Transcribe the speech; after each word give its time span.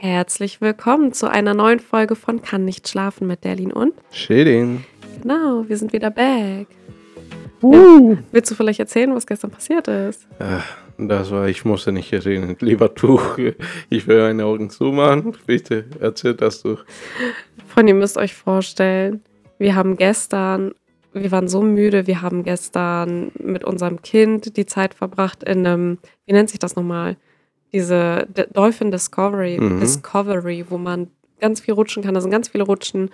Herzlich 0.00 0.60
willkommen 0.60 1.12
zu 1.12 1.28
einer 1.28 1.54
neuen 1.54 1.80
Folge 1.80 2.14
von 2.14 2.40
Kann 2.40 2.64
nicht 2.64 2.86
schlafen 2.86 3.26
mit 3.26 3.42
Derlin 3.42 3.72
und. 3.72 3.94
Schädin. 4.12 4.84
Genau, 5.20 5.64
wir 5.66 5.76
sind 5.76 5.92
wieder 5.92 6.12
back. 6.12 6.68
Uh. 7.60 8.16
Willst 8.30 8.48
du 8.48 8.54
vielleicht 8.54 8.78
erzählen, 8.78 9.12
was 9.12 9.26
gestern 9.26 9.50
passiert 9.50 9.88
ist? 9.88 10.28
Ah, 10.38 10.62
das 10.98 11.32
war, 11.32 11.48
ich 11.48 11.64
musste 11.64 11.90
nicht 11.90 12.12
reden. 12.12 12.56
Lieber 12.60 12.88
du, 12.90 13.20
ich 13.90 14.06
will 14.06 14.20
meine 14.20 14.44
Augen 14.44 14.70
zumachen. 14.70 15.36
Bitte 15.46 15.86
erzähl 15.98 16.34
das 16.34 16.62
du. 16.62 16.76
Freunde, 17.66 17.90
ihr 17.90 17.98
müsst 17.98 18.18
euch 18.18 18.34
vorstellen, 18.34 19.24
wir 19.58 19.74
haben 19.74 19.96
gestern, 19.96 20.74
wir 21.12 21.32
waren 21.32 21.48
so 21.48 21.60
müde, 21.60 22.06
wir 22.06 22.22
haben 22.22 22.44
gestern 22.44 23.32
mit 23.40 23.64
unserem 23.64 24.00
Kind 24.02 24.56
die 24.56 24.66
Zeit 24.66 24.94
verbracht 24.94 25.42
in 25.42 25.66
einem, 25.66 25.98
wie 26.24 26.34
nennt 26.34 26.50
sich 26.50 26.60
das 26.60 26.76
nochmal? 26.76 27.16
Diese 27.72 28.26
D 28.34 28.46
Dolphin 28.52 28.90
Discovery, 28.90 29.58
Mhm. 29.60 29.80
Discovery, 29.80 30.64
wo 30.68 30.78
man 30.78 31.08
ganz 31.40 31.60
viel 31.60 31.74
rutschen 31.74 32.02
kann. 32.02 32.14
Da 32.14 32.20
sind 32.20 32.30
ganz 32.30 32.48
viele 32.48 32.64
Rutschen. 32.64 33.10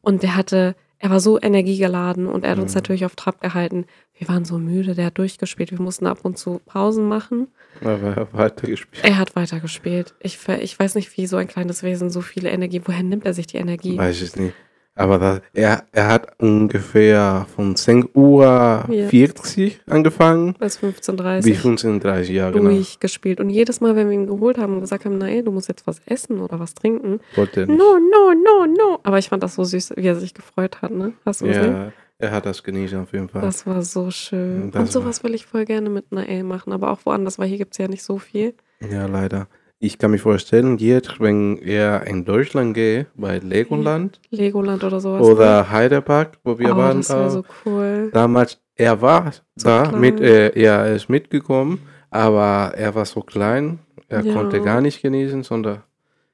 Und 0.00 0.22
der 0.22 0.36
hatte, 0.36 0.76
er 0.98 1.10
war 1.10 1.20
so 1.20 1.40
energiegeladen 1.40 2.26
und 2.26 2.44
er 2.44 2.52
hat 2.52 2.58
uns 2.58 2.72
Mhm. 2.72 2.76
natürlich 2.78 3.04
auf 3.04 3.16
Trab 3.16 3.40
gehalten. 3.40 3.84
Wir 4.18 4.28
waren 4.28 4.44
so 4.44 4.58
müde, 4.58 4.94
der 4.94 5.06
hat 5.06 5.18
durchgespielt. 5.18 5.72
Wir 5.72 5.80
mussten 5.82 6.06
ab 6.06 6.20
und 6.22 6.38
zu 6.38 6.60
Pausen 6.64 7.06
machen. 7.08 7.48
Aber 7.82 7.90
er 8.08 8.16
hat 8.16 8.32
weitergespielt. 8.34 9.04
Er 9.04 9.18
hat 9.18 9.36
weitergespielt. 9.36 10.14
Ich, 10.20 10.38
ich 10.60 10.78
weiß 10.78 10.94
nicht, 10.94 11.14
wie 11.16 11.26
so 11.26 11.36
ein 11.36 11.48
kleines 11.48 11.82
Wesen 11.82 12.08
so 12.08 12.20
viele 12.22 12.48
Energie, 12.50 12.80
woher 12.84 13.02
nimmt 13.02 13.26
er 13.26 13.34
sich 13.34 13.46
die 13.46 13.58
Energie? 13.58 13.98
Weiß 13.98 14.22
ich 14.22 14.36
nicht. 14.36 14.54
Aber 14.96 15.18
das, 15.18 15.40
er, 15.52 15.84
er 15.92 16.08
hat 16.08 16.40
ungefähr 16.40 17.46
von 17.54 17.76
10 17.76 18.08
Uhr 18.14 18.84
40 18.88 19.80
angefangen 19.86 20.54
Bis 20.58 20.78
bis 20.78 21.08
15.30 21.08 21.54
15.30 21.54 22.44
Uhr, 22.44 22.52
genau. 22.52 22.70
durchgespielt. 22.70 23.38
Und 23.38 23.50
jedes 23.50 23.82
Mal, 23.82 23.94
wenn 23.94 24.08
wir 24.08 24.14
ihn 24.14 24.26
geholt 24.26 24.56
haben 24.56 24.74
und 24.74 24.80
gesagt 24.80 25.04
haben, 25.04 25.20
ey, 25.20 25.44
du 25.44 25.52
musst 25.52 25.68
jetzt 25.68 25.86
was 25.86 26.00
essen 26.06 26.40
oder 26.40 26.58
was 26.58 26.74
trinken. 26.74 27.20
Wollte 27.34 27.66
nicht. 27.66 27.78
No, 27.78 27.98
no, 27.98 28.32
no, 28.32 28.66
no. 28.66 28.98
Aber 29.02 29.18
ich 29.18 29.28
fand 29.28 29.42
das 29.42 29.54
so 29.54 29.64
süß, 29.64 29.92
wie 29.96 30.06
er 30.06 30.16
sich 30.16 30.32
gefreut 30.32 30.80
hat, 30.80 30.92
ne? 30.92 31.12
Hast 31.26 31.42
du 31.42 31.46
gesehen? 31.46 31.72
Ja, 31.72 31.92
er 32.18 32.30
hat 32.30 32.46
das 32.46 32.62
genießen 32.62 32.98
auf 32.98 33.12
jeden 33.12 33.28
Fall. 33.28 33.42
Das 33.42 33.66
war 33.66 33.82
so 33.82 34.10
schön. 34.10 34.70
Das 34.70 34.80
und 34.80 34.92
sowas 34.92 35.22
will 35.22 35.34
ich 35.34 35.44
voll 35.44 35.66
gerne 35.66 35.90
mit 35.90 36.10
Nael 36.10 36.42
machen, 36.42 36.72
aber 36.72 36.90
auch 36.90 37.00
woanders, 37.04 37.38
weil 37.38 37.48
hier 37.48 37.58
gibt 37.58 37.72
es 37.72 37.78
ja 37.78 37.88
nicht 37.88 38.02
so 38.02 38.18
viel. 38.18 38.54
Ja, 38.90 39.04
leider. 39.04 39.48
Ich 39.78 39.98
kann 39.98 40.10
mir 40.10 40.18
vorstellen, 40.18 40.78
jetzt, 40.78 41.20
wenn 41.20 41.58
er 41.58 42.06
in 42.06 42.24
Deutschland 42.24 42.72
geht, 42.74 43.08
bei 43.14 43.38
Legoland 43.38 44.20
Legoland 44.30 44.82
oder 44.82 45.00
sowas. 45.00 45.20
oder 45.26 45.70
Heidepark, 45.70 46.38
wo 46.44 46.58
wir 46.58 46.74
oh, 46.74 46.78
waren, 46.78 46.98
das 46.98 47.10
auch, 47.10 47.28
so 47.28 47.44
cool. 47.66 48.10
damals, 48.12 48.58
er 48.74 49.00
war 49.02 49.32
So 49.54 49.68
da, 49.68 49.82
klein. 49.88 50.00
mit, 50.00 50.20
äh, 50.20 50.58
ja, 50.58 50.86
er 50.86 50.94
ist 50.96 51.10
mitgekommen, 51.10 51.80
aber 52.10 52.72
er 52.74 52.94
war 52.94 53.04
so 53.04 53.20
klein, 53.20 53.80
er 54.08 54.24
Ja. 54.24 54.32
konnte 54.32 54.62
gar 54.62 54.80
nicht 54.80 55.02
genießen, 55.02 55.42
sondern 55.42 55.82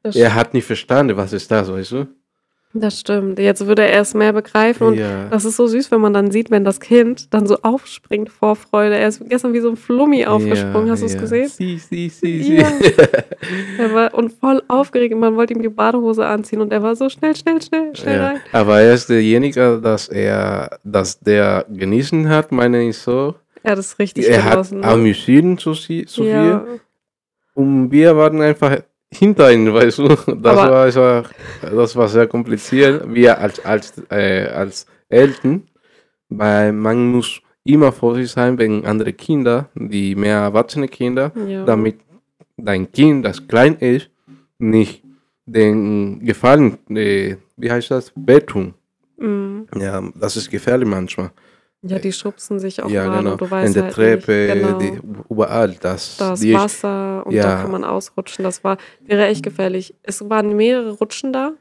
Das, 0.04 0.14
er 0.14 0.34
hat 0.36 0.54
nicht 0.54 0.66
verstanden, 0.66 1.16
was 1.16 1.32
ist 1.32 1.50
das, 1.50 1.70
weißt 1.70 1.92
du? 1.92 2.06
Das 2.74 3.00
stimmt. 3.00 3.38
Jetzt 3.38 3.66
würde 3.66 3.86
er 3.86 4.00
es 4.00 4.14
mehr 4.14 4.32
begreifen 4.32 4.86
und 4.86 4.94
ja. 4.98 5.26
Das 5.30 5.44
ist 5.44 5.56
so 5.56 5.66
süß, 5.66 5.90
wenn 5.90 6.00
man 6.00 6.12
dann 6.14 6.30
sieht, 6.30 6.50
wenn 6.50 6.64
das 6.64 6.80
Kind 6.80 7.32
dann 7.34 7.46
so 7.46 7.58
aufspringt 7.62 8.30
vor 8.30 8.56
Freude. 8.56 8.96
Er 8.96 9.08
ist 9.08 9.22
gestern 9.28 9.52
wie 9.52 9.60
so 9.60 9.68
ein 9.70 9.76
Flummi 9.76 10.24
aufgesprungen. 10.26 10.90
Hast 10.90 11.02
du 11.02 11.06
es 11.06 11.14
ja. 11.14 11.20
gesehen? 11.20 11.48
Sie, 11.48 11.78
sie, 11.78 12.08
sie, 12.08 12.42
sie. 12.42 12.56
Ja. 12.56 12.72
Er 13.78 13.92
war 13.92 14.14
und 14.14 14.32
voll 14.32 14.62
aufgeregt. 14.68 15.14
Man 15.16 15.34
wollte 15.36 15.52
ihm 15.54 15.62
die 15.62 15.68
Badehose 15.68 16.24
anziehen 16.24 16.60
und 16.60 16.72
er 16.72 16.82
war 16.82 16.94
so 16.94 17.08
schnell, 17.08 17.34
schnell, 17.34 17.60
schnell, 17.60 17.94
schnell 17.96 18.16
Ja, 18.16 18.26
rein. 18.28 18.40
aber 18.52 18.80
er 18.80 18.94
ist 18.94 19.08
derjenige, 19.08 19.80
dass 19.82 20.08
er, 20.08 20.78
dass 20.84 21.18
der 21.18 21.66
genießen 21.68 22.28
hat, 22.28 22.52
meine 22.52 22.88
ich 22.88 22.96
so. 22.98 23.34
Er 23.64 23.72
hat 23.72 23.78
es 23.78 23.98
richtig 23.98 24.28
Er 24.28 24.44
hat 24.44 24.52
genossen. 24.52 24.80
ne? 24.80 24.86
amüsiert 24.86 25.60
zu, 25.60 25.72
zu 25.74 26.24
ja. 26.24 26.60
viel. 26.60 26.80
Und 27.54 27.90
wir 27.90 28.16
waren 28.16 28.40
einfach 28.40 28.78
hinter 29.12 29.52
ihm, 29.52 29.72
weißt 29.72 29.98
du. 29.98 30.08
Das, 30.08 30.26
Aber- 30.28 30.70
war, 30.70 30.86
das, 30.86 30.96
war, 30.96 31.24
das 31.62 31.96
war 31.96 32.08
sehr 32.08 32.26
kompliziert. 32.26 33.12
Wir 33.12 33.38
als, 33.38 33.64
als, 33.64 33.92
äh, 34.10 34.46
als 34.46 34.86
Eltern, 35.08 35.62
weil 36.28 36.72
man 36.72 37.06
muss 37.12 37.40
immer 37.64 37.92
vorsichtig 37.92 38.32
sein 38.32 38.58
wegen 38.58 38.84
andere 38.86 39.12
Kinder, 39.12 39.68
die 39.74 40.14
mehr 40.14 40.38
erwachsene 40.38 40.88
Kinder, 40.88 41.32
ja. 41.46 41.64
damit 41.64 41.96
dein 42.56 42.90
Kind, 42.90 43.24
das 43.24 43.46
klein 43.46 43.76
ist, 43.76 44.10
nicht 44.58 45.02
den 45.46 46.24
Gefallen, 46.24 46.78
äh, 46.90 47.36
wie 47.56 47.70
heißt 47.70 47.90
das, 47.90 48.12
wehtun. 48.14 48.74
Mm. 49.18 49.62
Ja, 49.78 50.02
das 50.14 50.36
ist 50.36 50.50
gefährlich 50.50 50.88
manchmal. 50.88 51.30
Ja, 51.82 51.98
die 51.98 52.12
schubsen 52.12 52.60
sich 52.60 52.82
auch 52.82 52.88
ja, 52.88 53.06
mal 53.06 53.18
genau. 53.18 53.32
und 53.32 53.40
du 53.40 53.50
weißt 53.50 53.68
In 53.68 53.74
der 53.74 53.82
halt 53.84 53.94
Treppe, 53.94 54.46
genau. 54.46 54.78
die, 54.78 55.00
überall. 55.28 55.76
Das, 55.80 56.16
das 56.16 56.40
die, 56.40 56.54
Wasser 56.54 57.26
und 57.26 57.34
da 57.34 57.38
ja. 57.38 57.62
kann 57.62 57.72
man 57.72 57.84
ausrutschen. 57.84 58.44
Das 58.44 58.62
war, 58.62 58.78
wäre 59.00 59.26
echt 59.26 59.42
gefährlich. 59.42 59.94
Es 60.02 60.28
waren 60.28 60.54
mehrere 60.54 60.92
Rutschen 60.92 61.32
da 61.32 61.52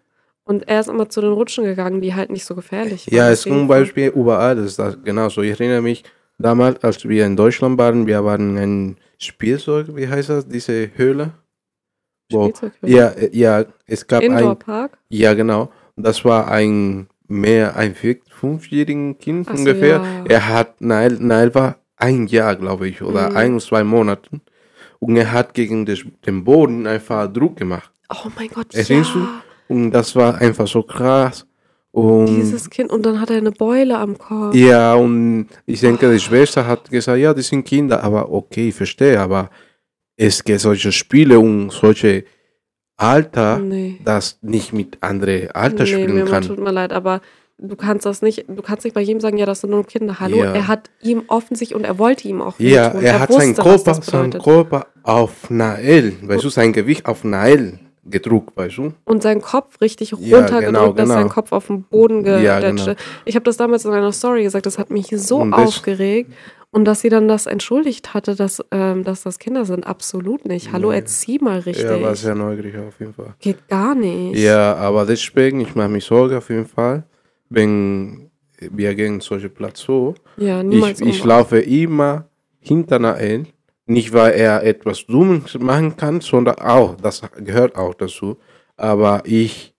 und 0.44 0.68
er 0.68 0.80
ist 0.80 0.90
immer 0.90 1.10
zu 1.10 1.22
den 1.22 1.31
Rutschen 1.31 1.64
gegangen, 1.64 2.02
die 2.02 2.14
halt 2.14 2.30
nicht 2.30 2.46
so 2.46 2.54
gefährlich 2.54 3.08
waren. 3.08 3.16
Ja, 3.16 3.30
es 3.31 3.42
zum 3.42 3.68
Beispiel 3.68 4.10
überall. 4.10 4.56
Das 4.56 4.66
ist 4.66 4.80
das 4.80 4.98
genauso. 5.04 5.42
Ich 5.42 5.60
erinnere 5.60 5.81
mich 5.81 6.04
damals, 6.38 6.84
als 6.84 7.08
wir 7.08 7.26
in 7.26 7.36
Deutschland 7.36 7.80
waren, 7.80 8.06
wir 8.06 8.24
waren 8.24 8.58
ein 8.58 8.98
Spielzeug, 9.18 9.96
wie 9.96 10.08
heißt 10.08 10.30
das, 10.30 10.48
diese 10.48 10.92
Höhle? 10.96 11.34
Wo, 12.31 12.52
ja, 12.84 13.10
äh, 13.10 13.30
ja, 13.34 13.66
es 13.88 14.08
gab 14.08 14.24
ein, 14.24 14.31
Indoor-Park. 14.31 14.98
ja 15.10 15.34
genau, 15.34 15.70
das 15.98 16.24
war 16.24 16.50
ein 16.50 17.08
mehr, 17.28 17.76
ein 17.76 17.94
vier- 17.94 18.20
fünfjährigen 18.41 19.18
Kind 19.18 19.47
Ach 19.47 19.53
so, 19.56 19.59
ungefähr. 19.59 19.97
ja. 19.97 20.24
Er 20.28 20.47
hat, 20.50 20.81
Nail, 20.81 21.18
Nail 21.19 21.53
war 21.56 21.75
ein 21.97 22.28
Jahr, 22.28 22.56
glaube 22.56 22.88
ich, 22.90 23.02
oder 23.02 23.29
Mhm. 23.29 23.38
ein, 23.38 23.59
zwei 23.59 23.84
Monate. 23.84 24.29
Und 25.00 25.16
er 25.16 25.31
hat 25.31 25.53
gegen 25.53 25.85
den 25.85 26.44
Boden 26.44 26.85
einfach 26.88 27.31
Druck 27.31 27.56
gemacht. 27.57 27.91
Oh 28.09 28.28
mein 28.35 28.50
Gott, 28.50 28.74
Erinnerst 28.75 29.16
du? 29.16 29.19
ja. 29.19 29.41
Und 29.68 29.91
das 29.91 30.16
war 30.16 30.35
einfach 30.41 30.68
so 30.68 30.84
krass. 30.84 31.46
Und 31.91 32.25
Dieses 32.28 32.69
Kind. 32.69 32.90
Und 32.91 33.06
dann 33.06 33.19
hat 33.22 33.30
er 33.30 33.38
eine 33.38 33.51
Beule 33.51 33.97
am 33.97 34.18
Kopf. 34.18 34.53
Ja, 34.56 34.94
und 34.96 35.47
ich 35.66 35.80
denke, 35.81 36.12
die 36.12 36.19
Schwester 36.19 36.66
hat 36.68 36.90
gesagt, 36.90 37.19
ja, 37.19 37.34
die 37.34 37.41
sind 37.41 37.66
Kinder, 37.66 38.03
aber 38.03 38.31
okay, 38.31 38.69
ich 38.69 38.75
verstehe, 38.75 39.19
aber 39.19 39.50
es 40.18 40.44
gibt 40.44 40.59
solche 40.62 40.91
Spiele 40.91 41.40
und 41.40 41.69
solche 41.72 42.24
Alter, 42.97 43.57
Nee. 43.59 44.00
das 44.06 44.38
nicht 44.41 44.74
mit 44.74 44.97
anderen 45.01 45.50
Alter 45.51 45.84
Nee, 45.85 45.90
spielen 45.91 46.13
mir 46.16 46.25
kann. 46.25 46.44
tut 46.44 46.59
mir 46.59 46.72
leid, 46.72 46.94
aber 46.94 47.22
du 47.62 47.76
kannst 47.76 48.06
das 48.06 48.22
nicht, 48.22 48.46
du 48.48 48.62
kannst 48.62 48.84
nicht 48.84 48.94
bei 48.94 49.02
jedem 49.02 49.20
sagen, 49.22 49.38
ja, 49.38 49.46
das 49.46 49.62
sind 49.62 49.70
nur 49.70 49.86
Kinder. 49.86 50.20
Hallo, 50.20 50.38
Ja. 50.38 50.54
er 50.54 50.68
hat 50.68 50.90
ihm 51.02 51.24
offensichtlich 51.28 51.76
und 51.76 51.86
er 51.86 51.98
wollte 52.00 52.28
ihm 52.28 52.42
auch 52.42 52.60
Ja, 52.60 52.88
wehtun. 52.94 53.04
er 53.06 53.20
hat 53.20 53.30
wusste, 53.30 53.42
seinen 53.44 53.56
Körper, 53.56 53.94
seinen. 54.02 54.32
Körper 54.42 54.88
auf 55.04 55.50
Nael, 55.50 56.14
weißt 56.24 56.44
du, 56.44 56.50
sein 56.50 56.74
Gewicht 56.74 57.06
auf 57.06 57.24
Nael 57.24 57.80
gedruckt, 58.04 58.58
weißt 58.58 58.78
du? 58.78 58.94
Und 59.06 59.22
seinen 59.22 59.42
Kopf 59.42 59.80
richtig 59.80 60.12
Ja, 60.12 60.38
runtergedrückt, 60.40 60.66
genau, 60.66 60.94
dass 60.94 61.08
sein 61.10 61.22
genau. 61.24 61.34
Kopf 61.34 61.52
auf 61.52 61.68
den 61.68 61.84
Boden 61.84 62.26
Ja, 62.26 62.60
gedetscht 62.60 62.86
genau. 62.88 62.98
Ich 63.26 63.36
habe 63.36 63.44
das 63.44 63.58
damals 63.58 63.86
in 63.86 63.92
einer 63.92 64.12
Story 64.12 64.44
gesagt, 64.44 64.66
das 64.66 64.78
hat 64.80 64.90
mich 64.90 65.08
so 65.16 65.38
Und 65.38 65.54
aufgeregt. 65.54 66.34
Und 66.74 66.86
dass 66.86 67.02
sie 67.02 67.10
dann 67.10 67.28
das 67.28 67.48
entschuldigt 67.48 68.14
hatte, 68.14 68.34
dass, 68.34 68.64
ähm, 68.72 69.04
dass 69.04 69.24
das 69.24 69.40
Kinder 69.40 69.66
sind, 69.66 69.86
absolut 69.86 70.46
nicht. 70.46 70.72
Hallo, 70.72 70.90
Nee. 70.92 70.96
erzieh 71.00 71.38
mal 71.40 71.60
richtig. 71.60 71.84
Er 71.86 72.02
war 72.02 72.16
sehr 72.16 72.34
neugierig 72.34 72.76
auf 72.78 72.98
jeden 73.00 73.14
Fall. 73.14 73.34
Geht 73.42 73.68
gar 73.68 73.94
nicht. 73.94 74.38
Ja, 74.40 74.76
aber 74.76 75.06
deswegen, 75.06 75.60
ich 75.60 75.76
mache 75.76 75.90
mich 75.90 76.06
Sorge 76.06 76.38
auf 76.38 76.50
jeden 76.50 76.66
Fall, 76.66 77.04
wenn 77.51 78.31
wir 78.59 78.95
gehen 78.95 79.19
solche 79.19 79.50
Platz 79.50 79.81
so, 79.81 80.16
Ja, 80.38 80.62
Ich, 80.63 81.01
ich 81.01 81.23
laufe 81.23 81.59
immer 81.59 82.28
hinter 82.59 83.00
Nael. 83.00 83.45
Nicht, 83.88 84.13
weil 84.13 84.34
er 84.34 84.63
etwas 84.63 85.06
Dummes 85.06 85.57
machen 85.59 85.97
kann, 85.97 86.22
sondern 86.22 86.56
auch, 86.59 86.95
das 86.95 87.22
gehört 87.44 87.75
auch 87.75 87.94
dazu. 87.94 88.38
Aber 88.78 89.22
ich, 89.25 89.73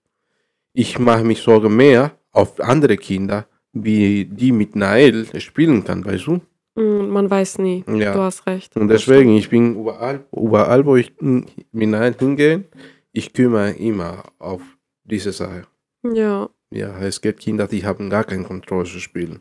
ich 0.73 0.99
mache 0.99 1.23
mich 1.23 1.41
Sorge 1.41 1.69
mehr 1.69 2.11
auf 2.31 2.59
andere 2.59 2.97
Kinder, 2.97 3.47
wie 3.71 4.25
die 4.25 4.51
mit 4.51 4.75
Nael 4.75 5.25
spielen 5.39 5.83
kann, 5.83 6.05
weißt 6.05 6.27
du? 6.27 6.41
Mm, 6.75 7.09
Man 7.09 7.29
weiß 7.29 7.57
nie. 7.59 7.83
Ja. 7.87 8.13
Du 8.13 8.19
hast 8.19 8.45
recht. 8.45 8.75
Und 8.75 8.89
deswegen, 8.89 9.35
ich 9.35 9.49
bin 9.49 9.75
überall, 9.79 10.25
überall 10.31 10.85
wo 10.85 10.95
ich 10.95 11.11
mit 11.19 11.89
Nael 11.89 12.13
hingehe, 12.19 12.65
ich 13.13 13.33
kümmere 13.33 13.71
immer 13.71 14.23
auf 14.37 14.61
diese 15.05 15.31
Sache. 15.31 15.63
Ja, 16.03 16.49
Ja, 16.73 16.99
es 16.99 17.21
gibt 17.21 17.39
Kinder, 17.39 17.67
die 17.67 17.85
haben 17.85 18.09
gar 18.09 18.25
zu 18.27 18.99
spielen. 18.99 19.39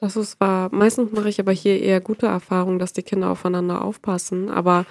das 0.00 0.16
ist 0.16 0.40
wahr. 0.40 0.68
Meistens 0.72 1.12
mache 1.12 1.28
ich 1.28 1.38
aber 1.38 1.52
hier 1.52 1.80
eher 1.80 2.00
gute 2.00 2.26
Erfahrungen, 2.26 2.78
dass 2.78 2.92
die 2.92 3.02
Kinder 3.02 3.30
aufeinander 3.30 3.82
aufpassen. 3.84 4.48
Aber 4.50 4.84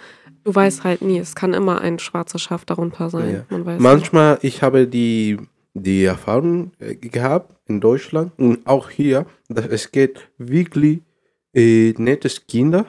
du 0.43 0.53
weißt 0.55 0.83
halt 0.83 1.01
nie, 1.01 1.17
es 1.19 1.35
kann 1.35 1.53
immer 1.53 1.81
ein 1.81 1.99
schwarzer 1.99 2.39
Schaf 2.39 2.63
darunter 2.65 3.09
sein. 3.09 3.33
Ja. 3.33 3.45
Man 3.49 3.65
weiß 3.65 3.73
nicht. 3.73 3.81
Manchmal, 3.83 4.39
ich 4.41 4.61
habe 4.61 4.87
die, 4.87 5.37
die 5.73 6.03
Erfahrung 6.05 6.71
äh, 6.79 6.95
gehabt 6.95 7.53
in 7.67 7.81
Deutschland 7.81 8.31
und 8.37 8.65
auch 8.67 8.89
hier, 8.89 9.25
dass 9.49 9.65
es 9.65 9.91
geht 9.91 10.29
wirklich 10.37 11.01
äh, 11.53 11.93
nettes 11.97 12.45
Kinder, 12.47 12.85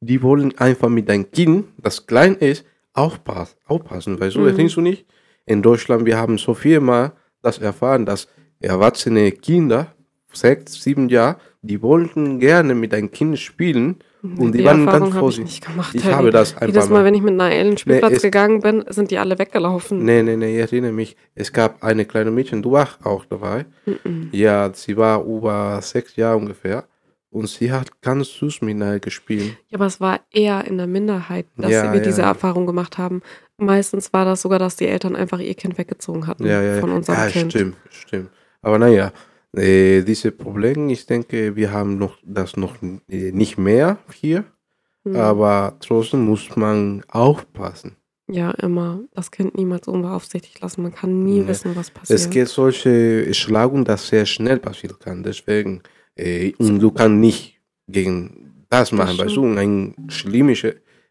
die 0.00 0.20
wollen 0.22 0.58
einfach 0.58 0.88
mit 0.88 1.08
deinem 1.08 1.30
Kind, 1.30 1.66
das 1.78 2.06
klein 2.06 2.34
ist, 2.36 2.64
aufpassen, 2.92 3.56
aufpassen 3.66 4.20
weißt 4.20 4.36
du, 4.36 4.40
Mhm. 4.40 4.46
das 4.46 4.56
denkst 4.56 4.74
du 4.74 4.80
nicht? 4.82 5.06
In 5.46 5.62
Deutschland, 5.62 6.04
wir 6.04 6.18
haben 6.18 6.36
so 6.38 6.52
viel 6.54 6.80
mal 6.80 7.12
das 7.42 7.58
erfahren, 7.58 8.06
dass 8.06 8.28
erwachsene 8.60 9.32
Kinder, 9.32 9.88
sechs, 10.32 10.82
sieben 10.82 11.08
Jahre, 11.08 11.36
die 11.62 11.82
wollten 11.82 12.40
gerne 12.40 12.74
mit 12.74 12.92
einem 12.94 13.10
Kind 13.10 13.38
spielen 13.38 13.96
Und 14.22 14.52
die, 14.52 14.58
Die 14.58 14.64
waren 14.64 14.86
Erfahrung 14.86 14.86
ganz 14.86 15.02
habe 15.02 15.08
ich 15.10 15.18
vorsichtig. 15.18 15.44
nicht 15.44 15.66
gemacht. 15.66 15.94
Ich 15.96 16.04
habe 16.06 16.30
das 16.30 16.56
ein 16.56 16.68
Jedes 16.68 16.88
Mal, 16.88 16.98
Mal. 16.98 17.04
wenn 17.06 17.14
ich 17.14 17.22
mit 17.22 17.34
Nael 17.34 17.60
in 17.60 17.66
den 17.72 17.76
Spielplatz 17.78 18.12
es- 18.14 18.22
gegangen 18.22 18.60
bin, 18.60 18.84
sind 18.88 19.10
die 19.10 19.18
alle 19.18 19.36
weggelaufen. 19.38 20.04
Nee, 20.04 20.22
nee, 20.22 20.36
nee, 20.36 20.54
ich 20.54 20.60
erinnere 20.60 20.92
mich. 20.92 21.16
Es 21.34 21.52
gab 21.52 21.82
eine 21.82 22.04
kleine 22.04 22.30
Mädchen, 22.30 22.62
du 22.62 22.70
warst 22.72 23.04
auch 23.04 23.24
dabei. 23.24 23.66
Ja, 24.30 24.70
sie 24.74 24.96
war 24.96 25.24
über 25.24 25.80
sechs 25.82 26.14
Jahre 26.16 26.36
ungefähr. 26.36 26.84
Und 27.30 27.48
sie 27.48 27.72
hat 27.72 28.00
ganz 28.02 28.28
süß 28.34 28.60
mit 28.60 28.76
Nail 28.76 29.00
gespielt. 29.00 29.56
Ja, 29.68 29.78
aber 29.78 29.86
es 29.86 30.00
war 30.00 30.20
eher 30.30 30.64
in 30.66 30.76
der 30.76 30.86
Minderheit, 30.86 31.46
dass 31.56 31.70
Ja, 31.70 31.90
wir 31.90 31.98
ja, 32.00 32.04
diese 32.04 32.20
ja. 32.20 32.28
Erfahrung 32.28 32.66
gemacht 32.66 32.98
haben. 32.98 33.22
Meistens 33.64 34.12
war 34.12 34.24
das 34.24 34.42
sogar, 34.42 34.58
dass 34.58 34.76
die 34.76 34.86
Eltern 34.86 35.16
einfach 35.16 35.38
ihr 35.38 35.54
Kind 35.54 35.78
weggezogen 35.78 36.26
hatten 36.26 36.44
Ja, 36.46 36.62
ja, 36.62 36.80
von 36.80 36.90
ja. 36.90 36.96
unserem 36.96 37.18
ja, 37.18 37.28
Kind. 37.28 37.52
stimmt, 37.52 37.76
stimmt. 37.90 38.30
Aber 38.60 38.78
naja, 38.78 39.12
äh, 39.56 40.02
diese 40.02 40.32
Probleme, 40.32 40.92
ich 40.92 41.06
denke, 41.06 41.54
wir 41.56 41.70
haben 41.72 41.98
noch 41.98 42.18
das 42.24 42.56
noch 42.56 42.76
äh, 42.82 43.32
nicht 43.32 43.58
mehr 43.58 43.98
hier. 44.12 44.44
Hm. 45.04 45.16
Aber 45.16 45.76
trotzdem 45.80 46.24
muss 46.24 46.54
man 46.56 47.02
aufpassen. 47.08 47.96
Ja, 48.30 48.50
immer. 48.52 49.00
Das 49.12 49.30
Kind 49.30 49.56
niemals 49.56 49.88
unbeaufsichtigt 49.88 50.60
lassen. 50.60 50.82
Man 50.82 50.94
kann 50.94 51.24
nie 51.24 51.40
Ja. 51.40 51.48
wissen, 51.48 51.74
was 51.76 51.90
passiert. 51.90 52.18
Es 52.18 52.30
gibt 52.30 52.48
solche 52.48 53.32
Schlagungen, 53.34 53.84
das 53.84 54.08
sehr 54.08 54.26
schnell 54.26 54.58
passieren 54.58 54.96
kann. 54.98 55.22
Deswegen, 55.22 55.82
äh, 56.16 56.52
und 56.58 56.78
du 56.78 56.90
kannst 56.92 57.18
nicht 57.18 57.60
gegen 57.88 58.64
das 58.70 58.90
machen, 58.92 59.18
weißt 59.18 59.36
du, 59.36 59.44
eine 59.44 59.92
schlimme 60.08 60.54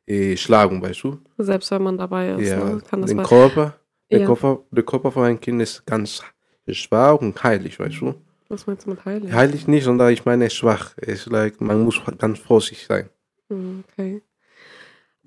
äh, 0.07 0.35
Schlagung, 0.37 0.81
weißt 0.81 1.03
du. 1.03 1.19
Selbst 1.37 1.71
wenn 1.71 1.83
man 1.83 1.97
dabei 1.97 2.31
ist, 2.33 2.49
Ja, 2.49 2.63
ne, 2.63 2.81
kann 2.81 3.01
das 3.01 3.09
den. 3.11 3.23
Körper, 3.23 3.75
der, 4.11 4.19
Ja. 4.21 4.25
Körper, 4.25 4.59
der 4.71 4.83
Körper 4.83 5.11
von 5.11 5.23
einem 5.23 5.39
Kind 5.39 5.61
ist 5.61 5.85
ganz 5.85 6.21
schwach 6.67 7.19
und 7.21 7.41
heilig, 7.43 7.79
weißt 7.79 8.01
du. 8.01 8.15
Was 8.49 8.67
meinst 8.67 8.85
du 8.85 8.89
mit 8.91 9.05
heilig? 9.05 9.31
Heilig 9.31 9.67
nicht, 9.67 9.83
sondern 9.85 10.11
ich 10.11 10.25
meine 10.25 10.49
schwach. 10.49 10.93
Es 10.97 11.21
ist 11.21 11.25
like, 11.31 11.61
man 11.61 11.81
muss 11.83 12.01
ganz 12.17 12.39
vorsichtig 12.39 12.85
sein. 12.87 13.09
Hm, 13.49 13.83
Okay. 13.93 14.21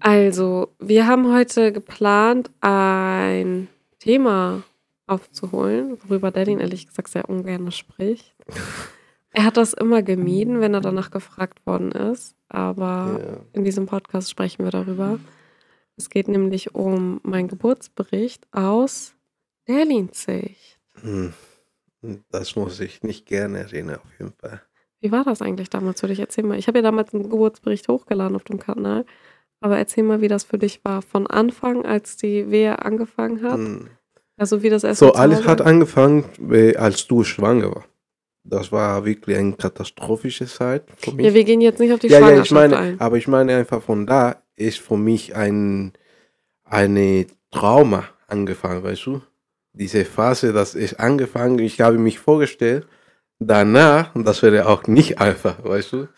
Also, 0.00 0.74
wir 0.80 1.06
haben 1.06 1.32
heute 1.32 1.72
geplant, 1.72 2.50
ein 2.60 3.68
Thema 4.00 4.62
aufzuholen, 5.06 5.96
worüber 6.04 6.30
Daddy 6.30 6.54
ehrlich 6.54 6.86
gesagt 6.88 7.08
sehr 7.08 7.28
ungern 7.28 7.70
spricht. 7.72 8.34
Er 9.36 9.44
hat 9.46 9.56
das 9.56 9.72
immer 9.72 10.00
gemieden, 10.00 10.60
wenn 10.60 10.74
er 10.74 10.80
danach 10.80 11.10
gefragt 11.10 11.66
worden 11.66 11.90
ist, 11.90 12.36
aber 12.54 13.20
Ja. 13.20 13.40
in 13.52 13.64
diesem 13.64 13.86
Podcast 13.86 14.30
sprechen 14.30 14.64
wir 14.64 14.70
darüber. 14.70 15.18
Es 15.96 16.08
geht 16.10 16.28
nämlich 16.28 16.74
um 16.74 17.20
meinen 17.22 17.48
Geburtsbericht 17.48 18.46
aus 18.52 19.14
Berlin-Sicht. 19.66 20.78
Hm. 21.00 21.32
Das 22.30 22.54
muss 22.56 22.80
ich 22.80 23.02
nicht 23.02 23.26
gerne 23.26 23.58
erinnern, 23.60 23.96
auf 24.02 24.18
jeden 24.18 24.32
Fall. 24.32 24.60
Wie 25.00 25.10
war 25.12 25.24
das 25.24 25.42
eigentlich 25.42 25.70
damals 25.70 26.00
für 26.00 26.08
dich? 26.08 26.18
Erzähl 26.20 26.44
mal. 26.44 26.58
Ich 26.58 26.66
habe 26.68 26.78
ja 26.78 26.82
damals 26.82 27.12
einen 27.14 27.30
Geburtsbericht 27.30 27.88
hochgeladen 27.88 28.36
auf 28.36 28.44
dem 28.44 28.58
Kanal. 28.58 29.04
Aber 29.60 29.78
erzähl 29.78 30.04
mal, 30.04 30.20
wie 30.20 30.28
das 30.28 30.44
für 30.44 30.58
dich 30.58 30.84
war. 30.84 31.00
Von 31.02 31.26
Anfang, 31.26 31.84
als 31.86 32.16
die 32.16 32.50
Wehe 32.50 32.82
angefangen 32.84 33.42
hat. 33.42 33.56
Hm. 33.58 33.88
Also 34.36 34.62
wie 34.62 34.68
das 34.68 34.84
erst 34.84 34.98
So, 35.00 35.12
alles 35.12 35.46
hat 35.46 35.60
angefangen, 35.60 36.24
als 36.76 37.06
du 37.06 37.22
schwanger 37.24 37.74
war. 37.74 37.84
Das 38.44 38.70
war 38.70 39.04
wirklich 39.04 39.36
eine 39.36 39.54
katastrophische 39.54 40.46
Zeit 40.46 40.84
für 40.98 41.12
mich. 41.12 41.26
Ja, 41.26 41.34
wir 41.34 41.44
gehen 41.44 41.62
jetzt 41.62 41.80
nicht 41.80 41.92
auf 41.92 42.00
die 42.00 42.08
ja, 42.08 42.18
ja, 42.18 42.26
Schwangerschaft 42.26 42.46
ich 42.46 42.52
meine, 42.52 42.76
ein. 42.76 43.00
aber 43.00 43.16
ich 43.16 43.26
meine 43.26 43.56
einfach 43.56 43.82
von 43.82 44.06
da 44.06 44.36
ist 44.54 44.78
für 44.78 44.96
mich 44.96 45.34
ein 45.34 45.92
eine 46.64 47.26
Trauma 47.50 48.04
angefangen, 48.26 48.82
weißt 48.82 49.06
du? 49.06 49.22
Diese 49.72 50.04
Phase, 50.04 50.52
das 50.52 50.74
ist 50.74 51.00
angefangen, 51.00 51.58
ich 51.58 51.80
habe 51.80 51.98
mich 51.98 52.18
vorgestellt, 52.18 52.86
danach, 53.38 54.14
und 54.14 54.24
das 54.24 54.42
wäre 54.42 54.68
auch 54.68 54.86
nicht 54.86 55.20
einfach, 55.20 55.64
weißt 55.64 55.92
du? 55.92 56.08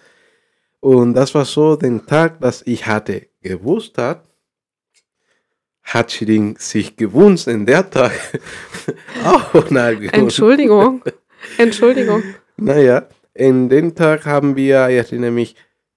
Und 0.81 1.14
das 1.14 1.34
war 1.34 1.44
so, 1.44 1.76
den 1.76 2.06
Tag, 2.06 2.40
dass 2.40 2.62
ich 2.62 2.87
hatte 2.87 3.28
gewusst 3.40 3.99
hat, 3.99 4.25
hat 5.82 6.12
Shirin 6.12 6.56
sich 6.58 6.96
gewünscht, 6.96 7.46
in 7.46 7.64
der 7.64 7.88
Tag 7.88 8.12
auch. 9.25 9.55
Entschuldigung. 9.70 11.02
Entschuldigung. 11.58 12.22
Naja, 12.56 13.06
in 13.34 13.69
den 13.69 13.94
Tag 13.94 14.25
haben 14.26 14.56
wir, 14.56 14.88
ich 14.88 14.96
erinnere 14.96 15.31
mich, 15.31 15.54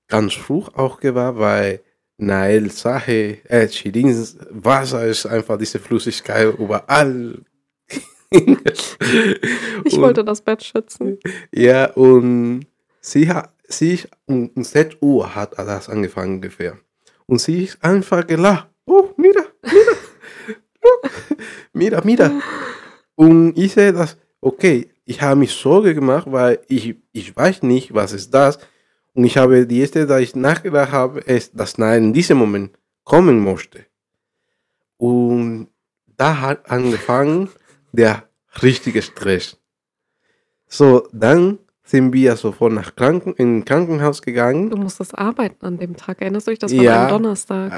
ganz 0.07 0.33
früh 0.33 0.61
auch 0.73 0.99
gewahr, 0.99 1.37
weil 1.37 1.81
Nael 2.17 2.69
Sache, 2.71 3.37
äh, 3.47 3.67
Shirins 3.69 4.37
Wasser 4.49 5.05
ist 5.07 5.25
einfach 5.25 5.57
diese 5.57 5.79
Flüssigkeit 5.79 6.53
überall. 6.57 7.39
Ich 9.85 9.93
Und- 9.95 10.01
wollte 10.01 10.23
das 10.23 10.41
Bett 10.41 10.63
schützen. 10.63 11.17
Ja, 11.51 11.85
und 11.93 12.67
sie 13.01 13.27
hat, 13.27 13.53
sie 13.67 13.93
ist, 13.95 14.07
um, 14.25 14.49
um 14.55 14.63
6 14.63 14.97
Uhr 15.01 15.33
hat 15.33 15.57
das 15.57 15.89
angefangen 15.89 16.35
ungefähr. 16.35 16.77
Und 17.25 17.39
sie 17.41 17.63
ist 17.63 17.83
einfach 17.83 18.27
gelacht. 18.27 18.67
Oh, 18.85 19.09
mira, 19.17 19.41
mira, 19.63 21.11
mira, 21.73 22.01
mira. 22.03 22.31
Und 23.15 23.57
ich 23.57 23.73
sehe 23.73 23.91
das, 23.93 24.17
okay, 24.41 24.89
ich 25.09 25.21
habe 25.23 25.39
mich 25.39 25.53
Sorge 25.53 25.95
gemacht, 25.95 26.27
weil 26.29 26.59
ich, 26.67 26.95
ich 27.13 27.35
weiß 27.35 27.63
nicht, 27.63 27.95
was 27.95 28.13
ist 28.13 28.31
das. 28.31 28.59
Und 29.15 29.23
ich 29.25 29.37
habe 29.37 29.65
die 29.65 29.79
erste, 29.79 30.05
da 30.05 30.19
ich 30.19 30.35
nachgedacht 30.35 30.91
habe, 30.91 31.19
ist, 31.21 31.59
dass 31.59 31.79
Nein 31.79 32.03
in 32.05 32.13
diesem 32.13 32.37
Moment 32.37 32.77
kommen 33.03 33.39
musste. 33.39 33.85
Und 34.97 35.67
da 36.15 36.39
hat 36.41 36.69
angefangen 36.69 37.49
der 37.91 38.23
richtige 38.61 39.01
Stress. 39.01 39.57
So, 40.67 41.07
dann 41.11 41.57
sind 41.83 42.13
wir 42.13 42.35
sofort 42.35 42.73
nach 42.73 42.95
Kranken, 42.95 43.33
in 43.33 43.65
Krankenhaus 43.65 44.21
gegangen. 44.21 44.69
Du 44.69 44.77
musstest 44.77 45.17
arbeiten 45.17 45.65
an 45.65 45.79
dem 45.79 45.97
Tag. 45.97 46.21
Erinnerst 46.21 46.45
du 46.45 46.51
dich? 46.51 46.59
Das 46.59 46.71
war 46.75 46.83
Ja. 46.83 47.03
ein 47.05 47.09
Donnerstag. 47.09 47.71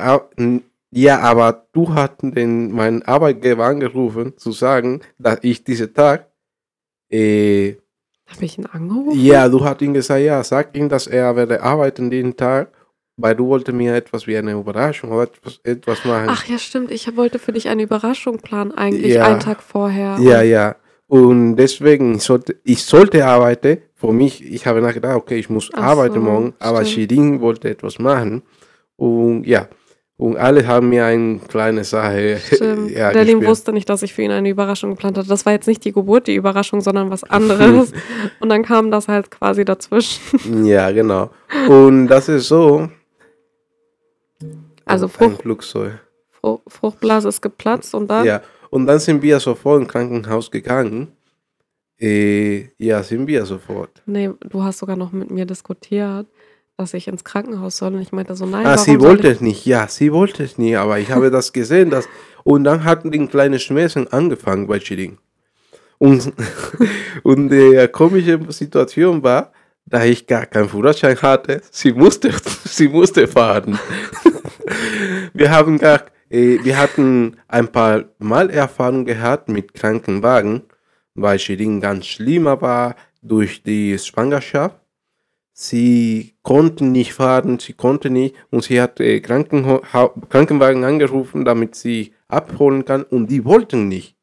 Ja, 0.93 1.19
aber 1.19 1.65
du 1.71 1.93
hast 1.93 2.15
den, 2.21 2.73
meinen 2.73 3.03
Arbeitgeber 3.03 3.63
angerufen, 3.67 4.37
zu 4.37 4.51
sagen, 4.51 4.99
dass 5.17 5.39
ich 5.43 5.63
diesen 5.63 5.93
Tag, 5.93 6.27
äh, 7.11 7.75
Habe 8.27 8.45
ich 8.45 8.57
ihn 8.57 8.65
angerufen? 8.65 9.19
ja, 9.19 9.47
du 9.49 9.63
hast 9.63 9.81
ihm 9.81 9.93
gesagt, 9.93 10.21
ja, 10.23 10.43
sag 10.43 10.75
ihm, 10.75 10.89
dass 10.89 11.07
er 11.07 11.35
werde 11.35 11.61
arbeiten 11.61 12.09
den 12.09 12.35
Tag, 12.35 12.69
weil 13.17 13.35
du 13.35 13.47
wolltest 13.47 13.75
mir 13.77 13.93
etwas 13.95 14.25
wie 14.27 14.37
eine 14.37 14.53
Überraschung 14.53 15.11
oder 15.11 15.23
etwas, 15.23 15.59
etwas 15.63 16.05
machen. 16.05 16.27
Ach 16.29 16.45
ja, 16.47 16.57
stimmt. 16.57 16.91
Ich 16.91 17.15
wollte 17.15 17.39
für 17.39 17.51
dich 17.51 17.67
eine 17.69 17.83
Überraschung 17.83 18.37
planen, 18.37 18.71
eigentlich 18.71 19.13
Ja. 19.15 19.25
einen 19.27 19.39
Tag 19.39 19.61
vorher. 19.61 20.17
Ja, 20.21 20.41
ja. 20.41 20.75
Und 21.07 21.57
deswegen 21.57 22.19
sollte 22.19 22.55
ich 22.63 22.83
sollte 22.83 23.25
arbeiten. 23.25 23.79
Für 23.95 24.13
mich, 24.13 24.43
ich 24.43 24.65
habe 24.65 24.81
nachgedacht, 24.81 25.15
okay, 25.17 25.35
ich 25.37 25.49
muss 25.49 25.69
Ach 25.73 25.83
arbeiten 25.83 26.15
so, 26.15 26.21
morgen, 26.21 26.53
aber 26.57 26.85
stimmt. 26.85 27.11
Shirin 27.11 27.41
wollte 27.41 27.69
etwas 27.69 27.99
machen. 27.99 28.41
Und 28.95 29.43
ja, 29.45 29.67
und 30.21 30.37
alle 30.37 30.67
haben 30.67 30.89
mir 30.89 31.03
eine 31.05 31.39
kleine 31.39 31.83
Sache 31.83 32.37
Stimmt. 32.53 32.91
ja, 32.91 33.09
Berlin 33.09 33.39
gespielt. 33.39 33.49
wusste 33.49 33.73
nicht, 33.73 33.89
dass 33.89 34.03
ich 34.03 34.13
für 34.13 34.21
ihn 34.21 34.29
eine 34.29 34.49
Überraschung 34.49 34.91
geplant 34.91 35.17
hatte. 35.17 35.27
Das 35.27 35.47
war 35.47 35.53
jetzt 35.53 35.65
nicht 35.65 35.83
die 35.83 35.91
Geburt, 35.91 36.27
die 36.27 36.35
Überraschung, 36.35 36.79
sondern 36.79 37.09
was 37.09 37.23
anderes. 37.23 37.91
Und 38.39 38.49
dann 38.49 38.61
kam 38.61 38.91
das 38.91 39.07
halt 39.07 39.31
quasi 39.31 39.65
dazwischen. 39.65 40.21
Ja, 40.65 40.91
genau. 40.91 41.31
Und 41.67 42.07
das 42.07 42.29
ist 42.29 42.47
so. 42.49 42.87
Also 44.85 45.07
Frucht. 45.07 45.41
Frucht, 45.41 46.61
Fruchtblase 46.67 47.27
ist 47.27 47.41
geplatzt 47.41 47.95
und 47.95 48.07
dann. 48.07 48.25
Ja, 48.25 48.41
und 48.69 48.85
dann 48.85 48.99
sind 48.99 49.23
wir 49.23 49.39
sofort 49.39 49.81
ins 49.81 49.91
Krankenhaus 49.91 50.51
gegangen. 50.51 51.07
Äh, 51.99 52.67
ja, 52.77 53.01
sind 53.01 53.25
wir 53.27 53.45
sofort. 53.45 54.01
Nee, 54.05 54.29
du 54.49 54.63
hast 54.63 54.79
sogar 54.79 54.95
noch 54.95 55.11
mit 55.11 55.31
mir 55.31 55.45
diskutiert, 55.45 56.27
dass 56.77 56.93
ich 56.93 57.07
ins 57.07 57.23
Krankenhaus 57.23 57.77
soll. 57.77 57.93
Und 57.93 58.01
ich 58.01 58.11
meinte 58.11 58.35
so, 58.35 58.45
nein, 58.45 58.65
Ah, 58.65 58.77
sie 58.77 58.99
wollte 58.99 59.29
es 59.29 59.41
nicht. 59.41 59.65
Ja, 59.65 59.87
sie 59.87 60.11
wollte 60.11 60.43
es 60.43 60.57
nicht, 60.57 60.77
aber 60.77 60.99
ich 60.99 61.11
habe 61.11 61.29
das 61.31 61.53
gesehen. 61.53 61.89
Dass, 61.89 62.07
und 62.43 62.63
dann 62.63 62.83
hatten 62.83 63.11
die 63.11 63.27
kleinen 63.27 63.59
Schmerzen 63.59 64.11
angefangen 64.11 64.67
bei 64.67 64.79
Chilling. 64.79 65.17
Und, 65.97 66.33
und 67.23 67.49
die 67.49 67.87
komische 67.91 68.39
Situation 68.49 69.21
war, 69.21 69.51
da 69.85 70.03
ich 70.03 70.25
gar 70.25 70.45
keinen 70.45 70.69
Führerschein 70.69 71.21
hatte, 71.21 71.61
sie 71.69 71.93
musste, 71.93 72.31
sie 72.65 72.87
musste 72.87 73.27
fahren. 73.27 73.77
wir 75.33 75.51
haben 75.51 75.77
gar, 75.77 76.05
äh, 76.29 76.57
wir 76.63 76.77
hatten 76.77 77.37
ein 77.47 77.67
paar 77.67 78.05
Mal 78.17 78.49
Erfahrung 78.49 79.05
gehabt 79.05 79.49
mit 79.49 79.73
Krankenwagen, 79.73 80.63
weil 81.13 81.37
Shirin 81.37 81.81
ganz 81.81 82.07
schlimmer 82.07 82.61
war 82.61 82.95
durch 83.21 83.61
die 83.63 83.97
Schwangerschaft. 83.99 84.79
Sie 85.53 86.30
konnten 86.43 86.91
nicht 86.91 87.13
fahren, 87.13 87.59
sie 87.59 87.73
konnte 87.73 88.09
nicht 88.09 88.35
und 88.49 88.63
sie 88.63 88.81
hat 88.81 88.99
äh, 88.99 89.19
Krankenho 89.19 89.81
Ha- 89.93 90.11
Krankenwagen 90.29 90.83
angerufen, 90.83 91.45
damit 91.45 91.75
sie 91.75 92.13
abholen 92.27 92.85
kann 92.85 93.03
und 93.03 93.27
die 93.29 93.45
wollten 93.45 93.87
nicht. 93.87 94.15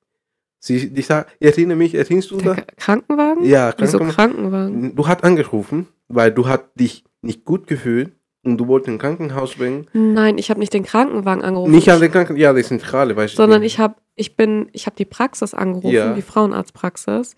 Sie, 0.61 0.75
ich 0.95 1.09
erinnere 1.41 1.77
mich, 1.77 1.95
erinnerst 1.95 2.33
du 2.33 2.39
Der 2.39 2.55
das? 2.55 2.57
K- 2.57 2.65
Krankenwagen? 2.77 3.45
Ja, 3.45 3.73
Wieso 3.79 3.99
Kranken 3.99 4.15
Krankenwagen? 4.15 4.97
du 4.97 5.07
hast 5.07 5.23
angerufen, 5.23 5.87
weil 6.09 6.33
du 6.33 6.49
hast 6.49 6.65
dich 6.75 7.05
nicht 7.23 7.45
gut 7.45 7.69
gefühlt 7.69 8.13
und 8.45 8.57
du 8.59 8.67
wolltest 8.67 8.89
ein 8.91 8.99
Krankenhaus 8.99 9.55
bringen. 9.55 9.87
Nein, 9.93 10.39
ich 10.39 10.51
habe 10.51 10.59
nicht 10.59 10.73
den 10.75 10.83
Krankenwagen 10.85 11.45
angerufen. 11.45 11.71
Nicht 11.71 11.91
an 11.91 12.01
den 12.01 12.11
Kranken, 12.11 12.37
ja, 12.37 12.53
die 12.53 12.63
Zentrale, 12.65 13.15
weißt 13.15 13.35
du. 13.35 13.37
sondern 13.37 13.63
ich 13.63 13.79
habe 13.79 13.95
ich 14.17 14.37
bin 14.37 14.69
ich 14.73 14.87
habe 14.87 14.97
die 14.97 15.05
Praxis 15.05 15.55
angerufen, 15.55 15.95
Ja. 15.95 16.15
die 16.15 16.23
Frauenarztpraxis 16.23 17.37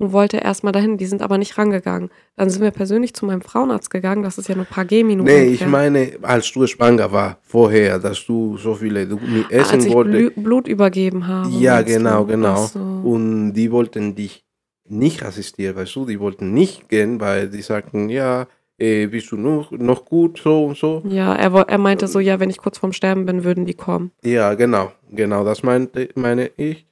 und 0.00 0.12
wollte 0.12 0.38
erst 0.38 0.64
mal 0.64 0.72
dahin. 0.72 0.96
Die 0.96 1.06
sind 1.06 1.22
aber 1.22 1.38
nicht 1.38 1.56
rangegangen. 1.58 2.10
Dann 2.36 2.50
sind 2.50 2.62
wir 2.62 2.70
persönlich 2.70 3.14
zu 3.14 3.26
meinem 3.26 3.42
Frauenarzt 3.42 3.90
gegangen. 3.90 4.22
Das 4.22 4.38
ist 4.38 4.48
ja 4.48 4.54
nur 4.54 4.64
ein 4.64 4.70
paar 4.74 4.84
Gehminuten. 4.86 5.32
Nee, 5.32 5.44
ich 5.44 5.62
entfernt. 5.62 5.72
meine, 5.72 6.12
als 6.22 6.50
du 6.52 6.66
schwanger 6.66 7.12
war, 7.12 7.38
vorher, 7.42 7.98
dass 7.98 8.24
du 8.26 8.56
so 8.56 8.74
viele 8.74 9.06
du 9.06 9.16
nie 9.16 9.44
Ah, 9.50 9.58
als 9.58 9.72
essen 9.74 9.86
ich 9.86 9.92
wolltest. 9.94 10.34
Blü 10.34 10.42
Blut 10.42 10.66
übergeben 10.68 11.26
habe. 11.28 11.50
Ja, 11.50 11.74
meinst 11.76 11.94
genau, 11.94 12.20
du? 12.22 12.26
genau. 12.28 12.66
So. 12.66 12.78
Und 12.80 13.52
die 13.52 13.70
wollten 13.70 14.14
dich 14.14 14.44
nicht 14.88 15.22
assistieren, 15.22 15.76
weißt 15.76 15.94
du, 15.94 16.06
die 16.06 16.18
wollten 16.18 16.52
nicht 16.52 16.88
gehen, 16.88 17.20
weil 17.20 17.48
die 17.48 17.62
sagten, 17.62 18.08
ja, 18.08 18.48
äh, 18.78 19.06
bist 19.06 19.30
du 19.30 19.36
noch, 19.36 19.70
noch 19.70 20.04
gut, 20.06 20.40
so 20.42 20.64
und 20.64 20.76
so. 20.78 21.02
Ja, 21.06 21.34
er, 21.34 21.52
er 21.68 21.78
meinte 21.78 22.08
so, 22.08 22.18
ja, 22.18 22.40
wenn 22.40 22.50
ich 22.50 22.56
kurz 22.58 22.78
vorm 22.78 22.92
Sterben 22.92 23.26
bin, 23.26 23.44
würden 23.44 23.66
die 23.66 23.74
kommen. 23.74 24.10
Ja, 24.24 24.54
genau, 24.54 24.90
genau, 25.12 25.44
das 25.44 25.62
meinte, 25.62 26.08
meine 26.14 26.50
ich. 26.56 26.86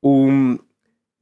Und 0.00 0.60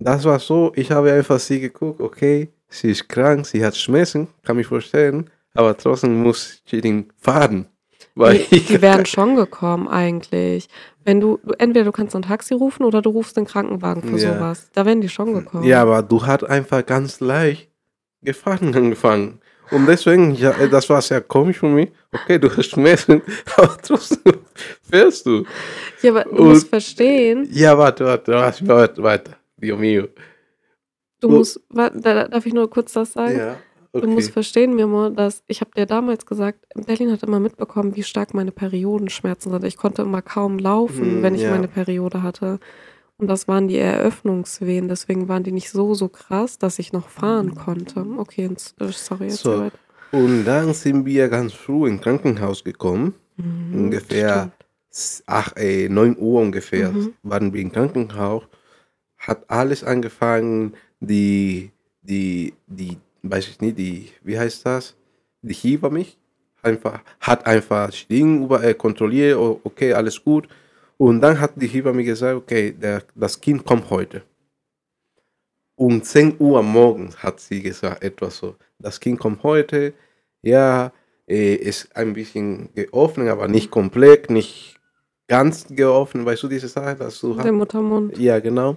das 0.04 0.24
war 0.24 0.38
so, 0.38 0.72
ich 0.74 0.90
habe 0.90 1.12
einfach 1.12 1.38
sie 1.40 1.60
geguckt, 1.60 2.00
okay, 2.00 2.48
sie 2.68 2.90
ist 2.90 3.08
krank, 3.08 3.46
sie 3.46 3.64
hat 3.64 3.76
Schmerzen, 3.76 4.28
kann 4.44 4.56
mich 4.56 4.66
vorstellen, 4.66 5.30
aber 5.54 5.76
trotzdem 5.76 6.22
muss 6.22 6.62
sie 6.66 6.80
den 6.80 7.12
fahren. 7.18 7.66
Weil 8.14 8.38
Die, 8.50 8.60
die 8.68 8.82
wären 8.82 9.06
schon 9.06 9.36
gekommen 9.36 9.88
eigentlich. 9.88 10.68
Wenn 11.04 11.20
du, 11.20 11.38
du, 11.42 11.54
entweder 11.58 11.84
du 11.86 11.92
kannst 11.92 12.14
ein 12.14 12.22
Taxi 12.22 12.54
rufen 12.54 12.84
oder 12.84 13.00
du 13.02 13.10
rufst 13.10 13.36
den 13.36 13.46
Krankenwagen 13.46 14.02
für 14.02 14.18
Ja. 14.18 14.34
sowas. 14.34 14.68
Da 14.74 14.84
wären 14.86 15.00
die 15.00 15.08
schon 15.08 15.32
gekommen. 15.34 15.64
Ja, 15.64 15.82
aber 15.82 16.02
du 16.02 16.24
hast 16.24 16.44
einfach 16.44 16.84
ganz 16.84 17.20
leicht 17.20 17.70
gefahren 18.22 18.74
angefangen. 18.74 19.40
Und 19.70 19.86
deswegen, 19.86 20.34
ja, 20.34 20.50
äh, 20.52 20.68
das 20.68 20.90
war 20.90 21.00
sehr 21.00 21.22
komisch 21.22 21.58
für 21.60 21.68
mich. 21.68 21.90
Okay, 22.12 22.38
du 22.38 22.54
hast 22.54 22.66
Schmerzen, 22.70 23.22
aber 23.56 23.76
trotzdem 23.82 24.34
fährst 24.90 25.24
du. 25.24 25.44
Ja, 26.02 26.10
aber 26.10 26.24
du 26.24 26.30
Und- 26.42 26.48
musst 26.48 26.68
verstehen, 26.68 27.48
Ja, 27.50 27.76
warte, 27.78 28.04
warte, 28.04 28.32
warte, 28.32 28.68
warte, 28.68 29.02
warte. 29.02 29.36
Dio 29.62 29.76
mio. 29.76 30.08
du 31.20 31.28
Und- 31.28 31.34
musst, 31.34 31.60
darf 31.70 32.46
ich 32.46 32.52
nur 32.52 32.68
kurz 32.68 32.92
das 32.92 33.12
sagen? 33.12 33.36
Ja, 33.38 33.56
Du 33.94 34.06
musst 34.06 34.28
okay. 34.28 34.32
verstehen, 34.32 34.74
Mimo, 34.74 35.10
dass 35.10 35.44
ich 35.48 35.60
habe 35.60 35.70
dir 35.76 35.84
damals 35.84 36.24
gesagt, 36.24 36.64
Berlin 36.86 37.12
hat 37.12 37.22
immer 37.24 37.40
mitbekommen, 37.40 37.94
wie 37.94 38.02
stark 38.02 38.32
meine 38.32 38.50
Periodenschmerzen 38.50 39.52
sind. 39.52 39.64
Ich 39.64 39.76
konnte 39.76 40.00
immer 40.00 40.22
kaum 40.22 40.58
laufen, 40.58 41.16
Hm, 41.16 41.22
wenn 41.22 41.34
ich 41.34 41.42
ja. 41.42 41.50
meine 41.50 41.68
Periode 41.68 42.22
hatte. 42.22 42.58
Und 43.18 43.26
das 43.28 43.48
waren 43.48 43.68
die 43.68 43.76
Eröffnungswehen, 43.76 44.88
deswegen 44.88 45.28
waren 45.28 45.42
die 45.42 45.52
nicht 45.52 45.68
so, 45.70 45.92
so 45.92 46.08
krass, 46.08 46.58
dass 46.58 46.78
ich 46.78 46.94
noch 46.94 47.10
fahren 47.10 47.54
konnte. 47.54 48.06
Okay, 48.16 48.46
äh, 48.80 48.86
sorry, 48.92 49.24
jetzt 49.26 49.40
So. 49.42 49.70
Und 50.10 50.44
dann 50.46 50.72
sind 50.72 51.04
wir 51.04 51.28
ganz 51.28 51.52
früh 51.52 51.86
ins 51.86 52.00
Krankenhaus 52.00 52.64
gekommen. 52.64 53.12
Mhm, 53.36 53.74
ungefähr 53.74 54.52
ach, 55.26 55.52
äh, 55.56 55.88
9 55.90 56.16
Uhr 56.18 56.40
ungefähr 56.40 56.92
Mhm. 56.92 57.12
waren 57.22 57.52
wir 57.52 57.60
im 57.60 57.70
Krankenhaus. 57.72 58.44
Hat 59.22 59.48
alles 59.48 59.84
angefangen, 59.84 60.74
die, 60.98 61.70
die, 62.02 62.54
die, 62.66 62.98
weiß 63.22 63.48
ich 63.48 63.60
nicht, 63.60 63.78
die, 63.78 64.08
wie 64.22 64.38
heißt 64.38 64.66
das? 64.66 64.96
Die 65.42 65.54
Hebamme 65.54 66.06
einfach, 66.62 67.00
hat 67.20 67.46
einfach 67.46 67.90
Ding 68.10 68.44
über, 68.44 68.62
äh, 68.64 68.74
kontrolliert, 68.74 69.36
okay, 69.38 69.92
alles 69.92 70.22
gut. 70.22 70.48
Und 70.98 71.20
dann 71.20 71.38
hat 71.38 71.52
die 71.56 71.68
Hebamme 71.68 72.04
gesagt, 72.04 72.36
okay, 72.36 72.72
der, 72.72 73.02
das 73.14 73.40
Kind 73.40 73.64
kommt 73.64 73.90
heute. 73.90 74.22
Um 75.76 76.02
10 76.02 76.36
Uhr 76.38 76.62
morgens 76.62 77.22
hat 77.22 77.40
sie 77.40 77.62
gesagt, 77.62 78.02
etwas 78.02 78.38
so. 78.38 78.56
Das 78.78 78.98
Kind 78.98 79.18
kommt 79.20 79.42
heute, 79.44 79.94
ja, 80.42 80.92
äh, 81.28 81.54
ist 81.54 81.94
ein 81.96 82.12
bisschen 82.12 82.70
geöffnet, 82.74 83.28
aber 83.28 83.46
nicht 83.46 83.70
komplett, 83.70 84.30
nicht 84.30 84.80
ganz 85.28 85.66
geöffnet, 85.68 86.26
weißt 86.26 86.42
du, 86.42 86.48
diese 86.48 86.68
Sache, 86.68 86.96
dass 86.96 87.20
du 87.20 87.34
Der 87.34 87.52
Muttermund. 87.52 88.18
ja, 88.18 88.38
genau. 88.40 88.76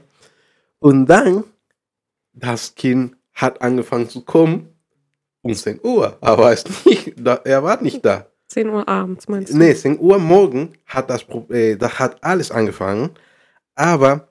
Und 0.85 1.07
dann, 1.07 1.43
das 2.31 2.75
Kind 2.75 3.15
hat 3.33 3.59
angefangen 3.59 4.07
zu 4.07 4.21
kommen 4.21 4.69
um 5.41 5.51
10 5.51 5.79
Uhr, 5.83 6.15
aber 6.21 6.45
er, 6.49 6.53
ist 6.53 6.85
nicht, 6.85 7.13
da, 7.17 7.39
er 7.43 7.63
war 7.63 7.81
nicht 7.81 8.05
da. 8.05 8.27
10 8.49 8.69
Uhr 8.69 8.87
abends, 8.87 9.27
meinst 9.27 9.51
du? 9.51 9.57
Nee, 9.57 9.73
10 9.73 9.99
Uhr 9.99 10.19
morgen 10.19 10.73
hat 10.85 11.09
das, 11.09 11.25
äh, 11.49 11.75
da 11.75 11.89
hat 11.89 12.23
alles 12.23 12.51
angefangen, 12.51 13.09
aber 13.73 14.27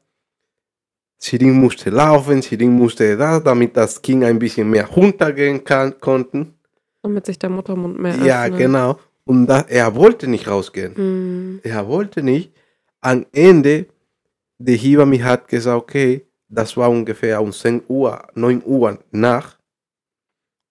Shirin 1.21 1.55
musste 1.55 1.91
laufen, 1.91 2.41
Shirin 2.41 2.71
musste 2.73 3.17
da, 3.17 3.41
damit 3.41 3.77
das 3.77 4.01
Kind 4.01 4.23
ein 4.23 4.39
bisschen 4.39 4.71
mehr 4.71 4.87
runtergehen 4.87 5.65
kann, 5.65 5.99
konnten. 5.99 6.55
Damit 7.03 7.27
sich 7.27 7.39
der 7.41 7.51
Muttermund 7.51 7.99
mehr 7.99 8.15
Ja, 8.19 8.45
öffnet. 8.45 8.59
genau. 8.61 9.01
Und 9.25 9.49
da, 9.49 9.63
er 9.63 9.97
wollte 9.97 10.29
nicht 10.29 10.47
rausgehen. 10.47 10.93
Mhm. 10.97 11.61
Er 11.65 11.89
wollte 11.89 12.23
nicht. 12.23 12.53
Am 13.01 13.27
Ende, 13.33 13.87
die 14.59 14.77
Hebamme 14.77 15.25
hat 15.25 15.49
gesagt, 15.49 15.83
okay, 15.83 16.25
das 16.55 16.77
war 16.77 16.91
ungefähr 16.91 17.43
um 17.43 17.53
10 17.53 17.85
Uhr, 17.89 18.27
9 18.35 18.63
Uhr 18.65 18.99
nach, 19.11 19.59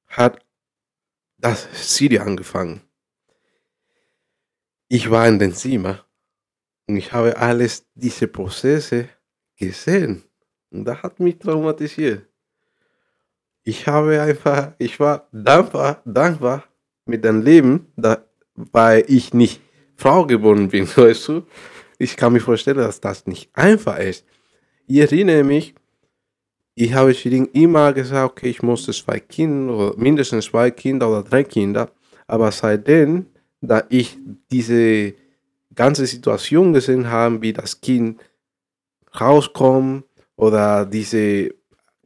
hat 0.08 0.40
das 1.38 1.68
Siri 1.74 2.20
angefangen. 2.20 2.82
Ich 4.88 5.10
war 5.10 5.28
in 5.28 5.40
den 5.40 5.54
Zimmer 5.54 6.06
und 6.88 6.98
ich 6.98 7.12
habe 7.12 7.36
alles 7.36 7.86
diese 7.96 8.28
Prozesse 8.28 9.10
gesehen. 9.58 10.24
Und 10.72 10.86
das 10.86 11.04
hat 11.04 11.20
mich 11.20 11.38
traumatisiert. 11.40 12.28
Ich 13.64 13.88
habe 13.88 14.22
einfach, 14.22 14.74
ich 14.78 15.00
war 15.00 15.28
dankbar, 15.32 16.02
dankbar 16.06 16.64
mit 17.06 17.24
dem 17.24 17.42
Leben, 17.42 17.92
da, 17.96 18.26
weil 18.56 19.06
ich 19.08 19.34
nicht 19.34 19.62
Frau 19.96 20.26
geworden 20.26 20.70
bin, 20.70 20.88
weißt 20.96 21.28
du? 21.30 21.48
Ich 21.98 22.18
kann 22.18 22.34
mir 22.34 22.42
vorstellen, 22.42 22.78
dass 22.78 23.00
das 23.00 23.26
nicht 23.26 23.50
einfach 23.56 23.98
ist. 24.00 24.26
Ich 24.86 25.00
erinnere 25.00 25.44
mich, 25.44 25.74
ich 26.76 26.94
habe 26.94 27.14
Shirin 27.14 27.46
immer 27.54 27.94
gesagt, 27.94 28.32
okay, 28.32 28.50
ich 28.50 28.62
musste 28.62 28.92
zwei 28.92 29.20
Kinder, 29.20 29.74
oder 29.76 29.98
mindestens 29.98 30.46
zwei 30.46 30.72
Kinder 30.72 31.10
oder 31.10 31.24
drei 31.24 31.44
Kinder. 31.44 31.92
Aber 32.28 32.52
seitdem, 32.52 33.28
da 33.62 33.84
ich 33.90 34.18
diese 34.52 35.14
ganze 35.74 36.06
Situation 36.06 36.74
gesehen 36.74 37.10
habe, 37.10 37.42
wie 37.42 37.54
das 37.54 37.80
Kind 37.80 38.20
rauskommt 39.20 40.04
oder 40.36 40.86
diese 40.86 41.54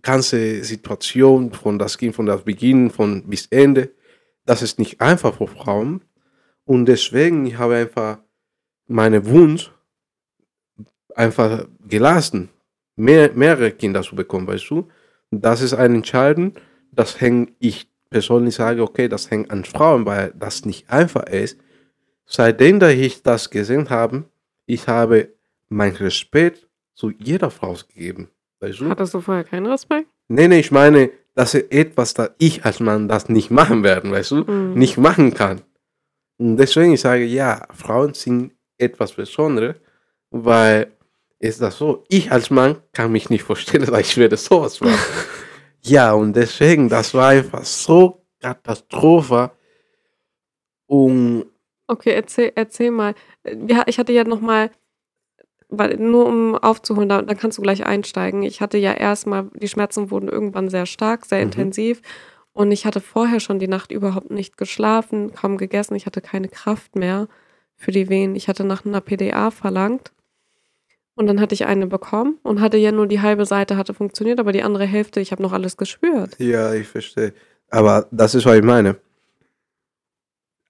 ganze 0.03 0.63
Situation 0.63 1.53
von 1.53 1.79
das 1.79 1.97
Kind 1.97 2.15
von 2.15 2.27
das 2.27 2.43
Beginn 2.43 2.91
von 2.91 3.23
bis 3.23 3.47
Ende, 3.47 3.91
das 4.45 4.61
ist 4.61 4.77
nicht 4.77 5.01
einfach 5.01 5.35
für 5.35 5.47
Frauen. 5.47 6.01
Und 6.65 6.85
deswegen, 6.85 7.45
ich 7.47 7.57
habe 7.57 7.75
einfach 7.75 8.19
meine 8.87 9.25
Wunsch 9.25 9.71
einfach 11.15 11.65
gelassen, 11.87 12.49
mehr, 12.97 13.31
mehrere 13.33 13.71
Kinder 13.71 14.01
zu 14.01 14.15
bekommen, 14.15 14.47
weißt 14.47 14.69
du? 14.69 14.89
Das 15.31 15.61
ist 15.61 15.73
ein 15.73 15.95
Entscheiden, 15.95 16.53
das 16.91 17.21
hängt, 17.21 17.53
ich 17.59 17.89
persönlich 18.09 18.55
sage, 18.55 18.81
okay, 18.81 19.07
das 19.07 19.31
hängt 19.31 19.51
an 19.51 19.63
Frauen, 19.63 20.05
weil 20.05 20.33
das 20.37 20.65
nicht 20.65 20.89
einfach 20.89 21.23
ist. 21.27 21.57
Seitdem 22.25 22.79
da 22.79 22.89
ich 22.89 23.23
das 23.23 23.49
gesehen 23.49 23.89
habe, 23.89 24.25
ich 24.65 24.87
habe 24.87 25.29
meinen 25.69 25.95
Respekt 25.95 26.67
zu 26.93 27.11
jeder 27.11 27.51
Frau 27.51 27.73
gegeben. 27.73 28.29
Weißt 28.59 28.79
du? 28.79 28.89
Hattest 28.89 29.13
du 29.13 29.21
vorher 29.21 29.43
keinen 29.43 29.67
Respekt? 29.67 30.09
Nee, 30.27 30.47
nee, 30.47 30.59
ich 30.59 30.71
meine, 30.71 31.11
das 31.35 31.53
ist 31.53 31.71
etwas, 31.71 32.13
das 32.15 32.31
ich 32.39 32.65
als 32.65 32.79
Mann 32.79 33.07
das 33.07 33.29
nicht 33.29 33.51
machen 33.51 33.83
werde, 33.83 34.09
weißt 34.09 34.31
du? 34.31 34.43
Mhm. 34.43 34.73
Nicht 34.73 34.97
machen 34.97 35.33
kann. 35.33 35.61
Und 36.37 36.57
deswegen 36.57 36.93
ich 36.93 37.01
sage 37.01 37.25
ja, 37.25 37.65
Frauen 37.73 38.13
sind 38.13 38.53
etwas 38.77 39.13
Besonderes, 39.13 39.75
weil 40.31 40.91
ist 41.39 41.61
das 41.61 41.77
so, 41.77 42.03
ich 42.07 42.31
als 42.31 42.49
Mann 42.49 42.77
kann 42.93 43.11
mich 43.11 43.29
nicht 43.29 43.43
vorstellen, 43.43 43.85
dass 43.89 43.99
ich 43.99 44.17
werde 44.17 44.37
sowas 44.37 44.79
machen. 44.81 44.97
ja, 45.81 46.13
und 46.13 46.33
deswegen, 46.35 46.89
das 46.89 47.13
war 47.13 47.29
einfach 47.29 47.63
so 47.65 48.23
Katastrophe. 48.41 49.51
Und 50.87 51.45
Okay, 51.89 52.11
erzähl, 52.11 52.51
erzähl 52.55 52.91
mal. 52.91 53.13
Äh, 53.43 53.55
ich 53.87 53.97
hatte 53.97 54.11
ja 54.11 54.23
noch 54.25 54.41
mal, 54.41 54.71
weil, 55.69 55.97
nur 55.97 56.25
um 56.25 56.55
aufzuholen, 56.55 57.07
da, 57.09 57.21
dann 57.21 57.37
kannst 57.37 57.57
du 57.57 57.61
gleich 57.61 57.85
einsteigen. 57.85 58.43
Ich 58.43 58.59
hatte 58.61 58.77
ja 58.77 58.93
erstmal, 58.93 59.49
die 59.53 59.67
Schmerzen 59.69 60.11
wurden 60.11 60.27
irgendwann 60.27 60.69
sehr 60.69 60.85
stark, 60.85 61.25
sehr 61.25 61.39
Mhm. 61.39 61.45
intensiv. 61.45 62.01
Und 62.53 62.71
ich 62.71 62.85
hatte 62.85 62.99
vorher 63.01 63.39
schon 63.39 63.59
die 63.59 63.67
Nacht 63.67 63.91
überhaupt 63.91 64.31
nicht 64.31 64.57
geschlafen, 64.57 65.33
kaum 65.33 65.57
gegessen. 65.57 65.95
Ich 65.95 66.05
hatte 66.05 66.21
keine 66.21 66.49
Kraft 66.49 66.95
mehr 66.95 67.27
für 67.75 67.91
die 67.91 68.09
Wehen. 68.09 68.35
Ich 68.35 68.47
hatte 68.49 68.63
nach 68.63 68.85
einer 68.85 69.01
PDA 69.01 69.51
verlangt. 69.51 70.11
Und 71.17 71.25
dann 71.25 71.41
hatte 71.41 71.55
ich 71.55 71.65
eine 71.65 71.87
bekommen 71.87 72.37
und 72.43 72.61
hatte 72.61 72.77
ja 72.77 72.91
nur 72.91 73.07
die 73.07 73.21
halbe 73.21 73.47
Seite 73.47 73.75
hatte 73.75 73.95
funktioniert, 73.95 74.39
aber 74.39 74.51
die 74.51 74.61
andere 74.61 74.85
Hälfte, 74.85 75.19
ich 75.19 75.31
habe 75.31 75.41
noch 75.41 75.51
alles 75.51 75.75
gespürt. 75.75 76.39
ja, 76.39 76.73
ich 76.73 76.87
verstehe. 76.87 77.33
Aber 77.69 78.07
das 78.11 78.35
ist, 78.35 78.45
was 78.45 78.55
ich 78.55 78.63
meine. 78.63 78.97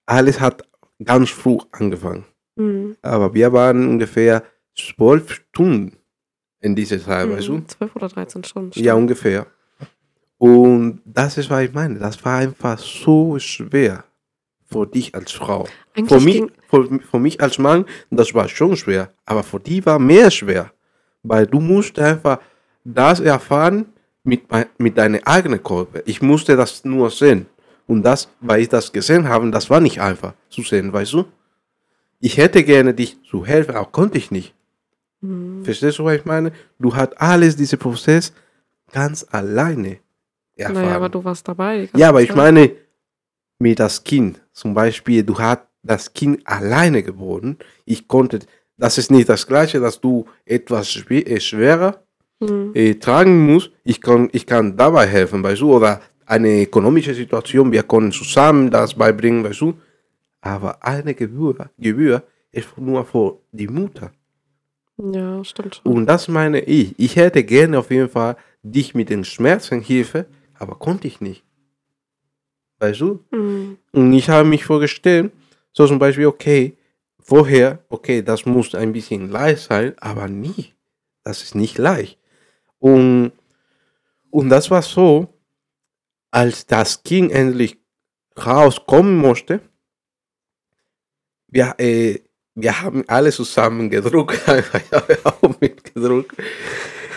Alles 0.06 0.40
hat 0.40 0.62
ganz 1.04 1.28
früh 1.28 1.58
angefangen. 1.70 2.24
Mhm. 2.56 2.96
Aber 3.02 3.34
wir 3.34 3.52
waren 3.52 3.88
ungefähr 3.88 4.42
zwölf 4.74 5.30
Stunden 5.32 5.98
in 6.60 6.74
dieser 6.74 6.98
Zeit, 6.98 7.30
weißt 7.30 7.48
du? 7.48 7.52
Mhm. 7.52 7.68
12 7.68 7.96
oder 7.96 8.08
13 8.08 8.44
Stunden. 8.44 8.80
Ja, 8.80 8.94
ungefähr. 8.94 9.46
Und 10.38 11.02
das 11.04 11.36
ist, 11.36 11.50
was 11.50 11.64
ich 11.64 11.74
meine. 11.74 11.98
Das 11.98 12.24
war 12.24 12.38
einfach 12.38 12.78
so 12.78 13.38
schwer 13.38 14.04
für 14.70 14.86
dich 14.86 15.14
als 15.14 15.32
Frau. 15.32 15.66
Eigentlich 15.94 16.08
Für 16.08 16.24
mich, 16.24 16.42
für, 16.68 17.00
für 17.00 17.18
mich 17.18 17.40
als 17.40 17.58
Mann, 17.58 17.84
das 18.10 18.34
war 18.34 18.48
schon 18.48 18.76
schwer. 18.76 19.10
Aber 19.24 19.42
für 19.42 19.60
die 19.60 19.84
war 19.84 19.98
mehr 19.98 20.30
schwer. 20.30 20.70
Weil 21.22 21.46
du 21.46 21.60
musst 21.60 21.98
einfach 21.98 22.38
das 22.84 23.20
erfahren, 23.20 23.86
mit, 24.24 24.42
mit 24.78 24.98
deinem 24.98 25.20
eigenen 25.24 25.62
Körper. 25.62 26.00
Ich 26.04 26.20
musste 26.20 26.54
das 26.54 26.84
nur 26.84 27.10
sehen. 27.10 27.46
Und 27.86 28.02
das, 28.02 28.28
weil 28.40 28.60
ich 28.60 28.68
das 28.68 28.92
gesehen 28.92 29.28
habe, 29.28 29.50
das 29.50 29.70
war 29.70 29.80
nicht 29.80 30.00
einfach 30.00 30.34
zu 30.50 30.62
sehen, 30.62 30.92
weißt 30.92 31.14
du? 31.14 31.24
Ich 32.20 32.36
hätte 32.36 32.62
gerne 32.62 32.92
dich 32.92 33.16
zu 33.24 33.46
helfen, 33.46 33.74
aber 33.74 33.86
konnte 33.86 34.18
ich 34.18 34.30
nicht. 34.30 34.54
Verstehst 35.62 35.98
du, 35.98 36.04
was 36.04 36.16
ich 36.16 36.24
meine? 36.24 36.52
Du 36.78 36.94
hast 36.94 37.18
alles, 37.20 37.56
diesen 37.56 37.78
Prozess 37.78 38.32
ganz 38.92 39.26
alleine 39.30 39.98
erfahren. 40.54 40.84
Naja, 40.84 40.96
aber 40.96 41.08
du 41.08 41.24
warst 41.24 41.48
dabei. 41.48 41.88
Ja, 41.96 42.10
aber 42.10 42.22
ich 42.22 42.34
meine, 42.34 42.72
mit 43.58 43.78
das 43.78 44.04
Kind, 44.04 44.40
zum 44.52 44.74
Beispiel, 44.74 45.22
du 45.22 45.38
hast 45.38 45.62
das 45.82 46.12
Kind 46.12 46.46
alleine 46.46 47.02
geboren. 47.02 47.58
Ich 47.84 48.08
konnte, 48.08 48.40
das 48.76 48.98
ist 48.98 49.10
nicht 49.10 49.28
das 49.28 49.46
Gleiche, 49.46 49.80
dass 49.80 50.00
du 50.00 50.26
etwas 50.44 51.04
äh, 51.10 51.40
schwerer 51.40 52.02
Hm. 52.40 52.72
äh, 52.74 52.94
tragen 52.94 53.46
musst. 53.46 53.70
Ich 53.84 54.00
kann, 54.00 54.28
ich 54.32 54.46
kann 54.46 54.76
dabei 54.76 55.06
helfen, 55.06 55.42
weißt 55.42 55.60
du, 55.60 55.74
oder 55.74 56.00
eine 56.26 56.62
ökonomische 56.62 57.14
Situation, 57.14 57.72
wir 57.72 57.82
können 57.82 58.12
zusammen 58.12 58.70
das 58.70 58.94
beibringen, 58.94 59.42
weißt 59.42 59.60
du. 59.60 59.74
Aber 60.40 60.84
eine 60.84 61.14
Gebühr, 61.14 61.70
Gebühr 61.78 62.22
ist 62.52 62.68
nur 62.78 63.04
für 63.04 63.38
die 63.50 63.66
Mutter. 63.66 64.12
Ja, 64.98 65.42
stimmt. 65.44 65.80
Und 65.84 66.06
das 66.06 66.28
meine 66.28 66.60
ich. 66.60 66.94
Ich 66.98 67.16
hätte 67.16 67.42
gerne 67.42 67.78
auf 67.78 67.90
jeden 67.90 68.08
Fall 68.08 68.36
dich 68.62 68.94
mit 68.94 69.10
den 69.10 69.24
Schmerzen 69.24 69.80
Hilfe, 69.80 70.26
aber 70.58 70.76
konnte 70.76 71.08
ich 71.08 71.20
nicht. 71.20 71.42
Weißt 72.78 73.00
du? 73.00 73.24
Hm. 73.30 73.78
Und 73.92 74.12
ich 74.12 74.28
habe 74.28 74.48
mich 74.48 74.64
vorgestellt, 74.64 75.32
so 75.72 75.86
zum 75.86 75.98
Beispiel, 75.98 76.26
okay, 76.26 76.76
vorher, 77.18 77.84
okay, 77.88 78.22
das 78.22 78.46
muss 78.46 78.74
ein 78.74 78.92
bisschen 78.92 79.30
leicht 79.30 79.62
sein, 79.62 79.94
aber 79.98 80.28
nie. 80.28 80.72
Das 81.24 81.42
ist 81.42 81.54
nicht 81.54 81.78
leicht. 81.78 82.18
Und, 82.78 83.32
und 84.30 84.48
das 84.48 84.70
war 84.70 84.82
so, 84.82 85.28
als 86.30 86.66
das 86.66 87.02
Kind 87.02 87.32
endlich 87.32 87.78
rauskommen 88.36 89.16
musste, 89.16 89.60
wir, 91.48 91.74
äh, 91.78 92.20
wir 92.54 92.82
haben 92.82 93.04
alle 93.08 93.32
zusammen 93.32 93.90
gedruckt. 93.90 94.34
ich 94.46 94.92
habe 94.92 95.18
auch 95.24 95.60
mitgedruckt. 95.60 96.36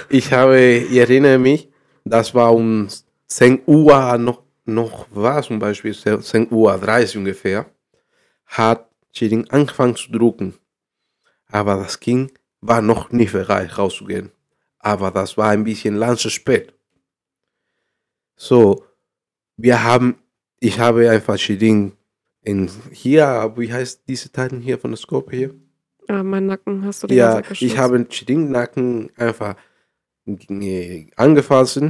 Ich 0.09 0.31
habe, 0.33 0.59
ich 0.59 0.97
erinnere 0.97 1.37
mich, 1.37 1.69
das 2.03 2.33
war 2.33 2.53
um 2.53 2.87
10 3.27 3.61
Uhr 3.65 4.17
noch, 4.17 4.43
noch 4.65 5.07
war 5.11 5.41
zum 5.43 5.59
Beispiel 5.59 5.93
10 5.95 6.51
Uhr 6.51 6.77
30 6.77 7.17
ungefähr, 7.17 7.69
hat 8.45 8.89
Shirin 9.11 9.49
angefangen 9.49 9.95
zu 9.95 10.11
drucken. 10.11 10.55
Aber 11.47 11.77
das 11.77 11.99
Kind 11.99 12.33
war 12.61 12.81
noch 12.81 13.11
nicht 13.11 13.33
bereit 13.33 13.77
rauszugehen. 13.77 14.31
Aber 14.79 15.11
das 15.11 15.37
war 15.37 15.49
ein 15.49 15.63
bisschen 15.63 15.95
lang 15.95 16.17
zu 16.17 16.29
spät. 16.29 16.73
So, 18.35 18.83
wir 19.57 19.83
haben, 19.83 20.15
ich 20.59 20.79
habe 20.79 21.09
einfach 21.09 21.37
Shirin 21.37 21.93
in 22.41 22.69
hier, 22.91 23.53
wie 23.55 23.71
heißt 23.71 24.03
diese 24.07 24.31
Teile 24.31 24.57
hier 24.57 24.79
von 24.79 24.91
der 24.91 24.97
Scope 24.97 25.35
hier? 25.35 25.53
Ah, 26.07 26.23
mein 26.23 26.47
Nacken 26.47 26.83
hast 26.83 27.03
du 27.03 27.07
die 27.07 27.15
Ja, 27.15 27.41
ich 27.51 27.77
habe 27.77 28.03
den 28.03 28.51
Nacken 28.51 29.11
einfach 29.15 29.55
angefasst 31.15 31.81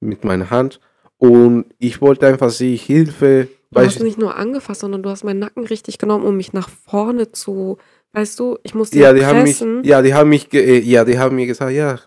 mit 0.00 0.24
meiner 0.24 0.50
Hand 0.50 0.80
und 1.18 1.66
ich 1.78 2.00
wollte 2.00 2.26
einfach 2.26 2.50
sie 2.50 2.76
Hilfe. 2.76 3.48
Du 3.70 3.76
Weil 3.80 3.86
hast 3.86 3.96
ich, 3.96 4.02
nicht 4.02 4.18
nur 4.18 4.36
angefasst, 4.36 4.80
sondern 4.80 5.02
du 5.02 5.10
hast 5.10 5.24
meinen 5.24 5.40
Nacken 5.40 5.64
richtig 5.66 5.98
genommen, 5.98 6.24
um 6.24 6.36
mich 6.36 6.52
nach 6.52 6.68
vorne 6.68 7.32
zu. 7.32 7.78
Weißt 8.12 8.38
du, 8.38 8.58
ich 8.62 8.74
musste 8.74 8.98
ja, 8.98 9.12
die 9.12 9.26
haben 9.26 9.42
mich, 9.42 9.62
ja, 9.82 10.00
die 10.00 10.14
haben 10.14 10.30
mich, 10.30 10.52
äh, 10.54 10.78
ja, 10.78 11.04
die 11.04 11.18
haben 11.18 11.36
mir 11.36 11.46
gesagt, 11.46 11.72
ja, 11.72 11.98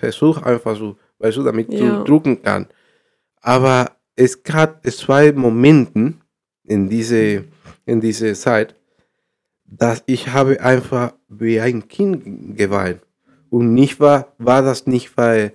versuch 0.00 0.40
einfach 0.42 0.76
so, 0.76 0.96
weißt 1.18 1.36
du, 1.36 1.42
damit 1.42 1.72
Ja. 1.72 1.98
du 1.98 2.04
drucken 2.04 2.40
kannst. 2.42 2.70
Aber 3.40 3.92
es 4.16 4.42
gab 4.42 4.86
zwei 4.90 5.32
Momenten 5.32 6.22
in 6.64 6.88
diese, 6.88 7.44
in 7.84 8.00
diese 8.00 8.32
Zeit, 8.34 8.74
dass 9.64 10.02
ich 10.06 10.28
habe 10.28 10.60
einfach 10.60 11.12
wie 11.28 11.60
ein 11.60 11.86
Kind 11.88 12.56
geweint. 12.56 13.00
Und 13.50 13.74
nicht 13.74 14.00
war, 14.00 14.32
war 14.38 14.62
das 14.62 14.86
nicht, 14.86 15.16
weil, 15.16 15.52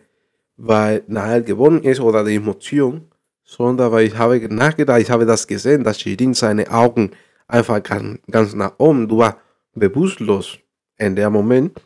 weil 0.57 1.03
Nael 1.07 1.43
gewonnen 1.43 1.83
ist 1.83 1.99
oder 1.99 2.23
die 2.23 2.35
Emotion, 2.35 3.09
sondern 3.43 3.91
weil 3.91 4.07
ich 4.07 4.17
habe 4.17 4.39
nachgedacht, 4.53 5.01
ich 5.01 5.09
habe 5.09 5.25
das 5.25 5.47
gesehen, 5.47 5.83
dass 5.83 5.99
Shirin 5.99 6.33
seine 6.33 6.69
Augen 6.71 7.11
einfach 7.47 7.81
ganz, 7.83 8.19
ganz 8.29 8.53
nach 8.53 8.73
oben, 8.77 9.07
du 9.07 9.19
war 9.19 9.37
bewusstlos 9.73 10.59
in 10.97 11.15
dem 11.15 11.33
Moment. 11.33 11.81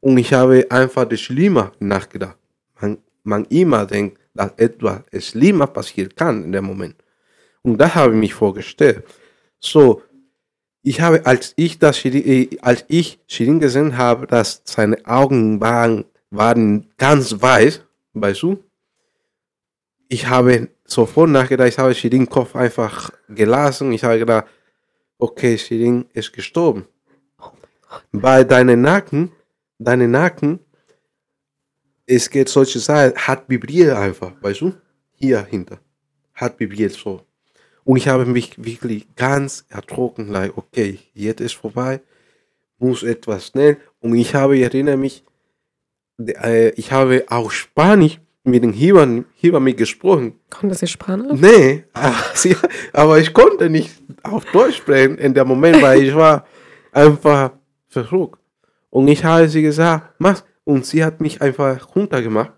Und 0.00 0.18
ich 0.18 0.32
habe 0.32 0.66
einfach 0.70 1.04
das 1.06 1.20
Schlimmer 1.20 1.72
nachgedacht. 1.80 2.38
Man, 2.80 2.98
man 3.24 3.44
immer 3.46 3.86
denkt, 3.86 4.18
dass 4.34 4.52
etwas 4.56 5.02
Schlimmer 5.18 5.66
passieren 5.66 6.14
kann 6.14 6.44
in 6.44 6.52
dem 6.52 6.64
Moment. 6.64 6.94
Und 7.62 7.78
das 7.78 7.94
habe 7.94 8.14
ich 8.14 8.20
mich 8.20 8.34
vorgestellt. 8.34 9.02
So, 9.58 10.02
ich 10.82 11.00
habe, 11.00 11.26
als 11.26 11.52
ich 11.56 11.78
das 11.78 12.04
äh, 12.04 12.48
als 12.62 12.84
ich 12.88 13.18
Shirin 13.26 13.58
gesehen 13.58 13.98
habe, 13.98 14.26
dass 14.26 14.62
seine 14.64 15.04
Augen 15.04 15.60
waren, 15.60 16.04
waren 16.30 16.86
ganz 16.96 17.42
weiß, 17.42 17.82
weißt 18.20 18.42
du, 18.42 18.64
ich 20.08 20.26
habe 20.26 20.70
sofort 20.84 21.30
nachgedacht, 21.30 21.68
ich 21.68 21.78
habe 21.78 21.94
Shirin 21.94 22.28
Kopf 22.28 22.56
einfach 22.56 23.10
gelassen. 23.28 23.92
Ich 23.92 24.04
habe 24.04 24.18
gedacht, 24.18 24.46
okay, 25.18 25.58
Shirin 25.58 26.06
ist 26.12 26.32
gestorben. 26.32 26.86
Bei 28.12 28.44
deinen 28.44 28.80
Nacken, 28.80 29.32
deine 29.78 30.08
Nacken, 30.08 30.60
es 32.06 32.30
geht 32.30 32.48
solche 32.48 32.78
Sachen, 32.78 33.14
hat 33.16 33.48
vibriert 33.48 33.96
einfach, 33.96 34.32
weißt 34.40 34.62
du? 34.62 34.74
Hier 35.14 35.44
hinter. 35.44 35.78
Hat 36.34 36.58
vibriert 36.58 36.92
so. 36.92 37.26
Und 37.84 37.96
ich 37.96 38.08
habe 38.08 38.24
mich 38.24 38.62
wirklich 38.62 39.14
ganz 39.14 39.66
ertrocken, 39.68 40.28
like, 40.28 40.56
okay, 40.56 40.98
jetzt 41.12 41.40
ist 41.40 41.54
vorbei, 41.54 42.00
muss 42.78 43.02
etwas 43.02 43.48
schnell. 43.48 43.78
Und 44.00 44.14
ich 44.14 44.34
habe, 44.34 44.56
ich 44.56 44.62
erinnere 44.62 44.96
mich, 44.96 45.24
äh, 46.18 46.70
ich 46.70 46.92
habe 46.92 47.24
auch 47.28 47.50
Spanisch 47.50 48.20
mit 48.44 48.62
den 48.62 48.72
Hebern 48.72 49.24
mit 49.60 49.76
gesprochen. 49.76 50.38
Konnte 50.50 50.74
sie 50.74 50.86
Spanisch? 50.86 51.40
Nee, 51.40 51.84
aber, 51.92 52.14
sie, 52.34 52.56
aber 52.92 53.18
ich 53.18 53.32
konnte 53.32 53.68
nicht 53.68 53.90
auf 54.22 54.44
Deutsch 54.46 54.76
sprechen 54.76 55.18
in 55.18 55.34
dem 55.34 55.46
Moment, 55.46 55.82
weil 55.82 56.02
ich 56.02 56.14
war 56.14 56.46
einfach 56.92 57.52
verrückt. 57.88 58.38
Und 58.90 59.08
ich 59.08 59.24
habe 59.24 59.48
sie 59.48 59.62
gesagt, 59.62 60.14
mach. 60.18 60.42
Und 60.64 60.84
sie 60.84 61.02
hat 61.02 61.20
mich 61.22 61.40
einfach 61.40 61.96
runtergemacht. 61.96 62.52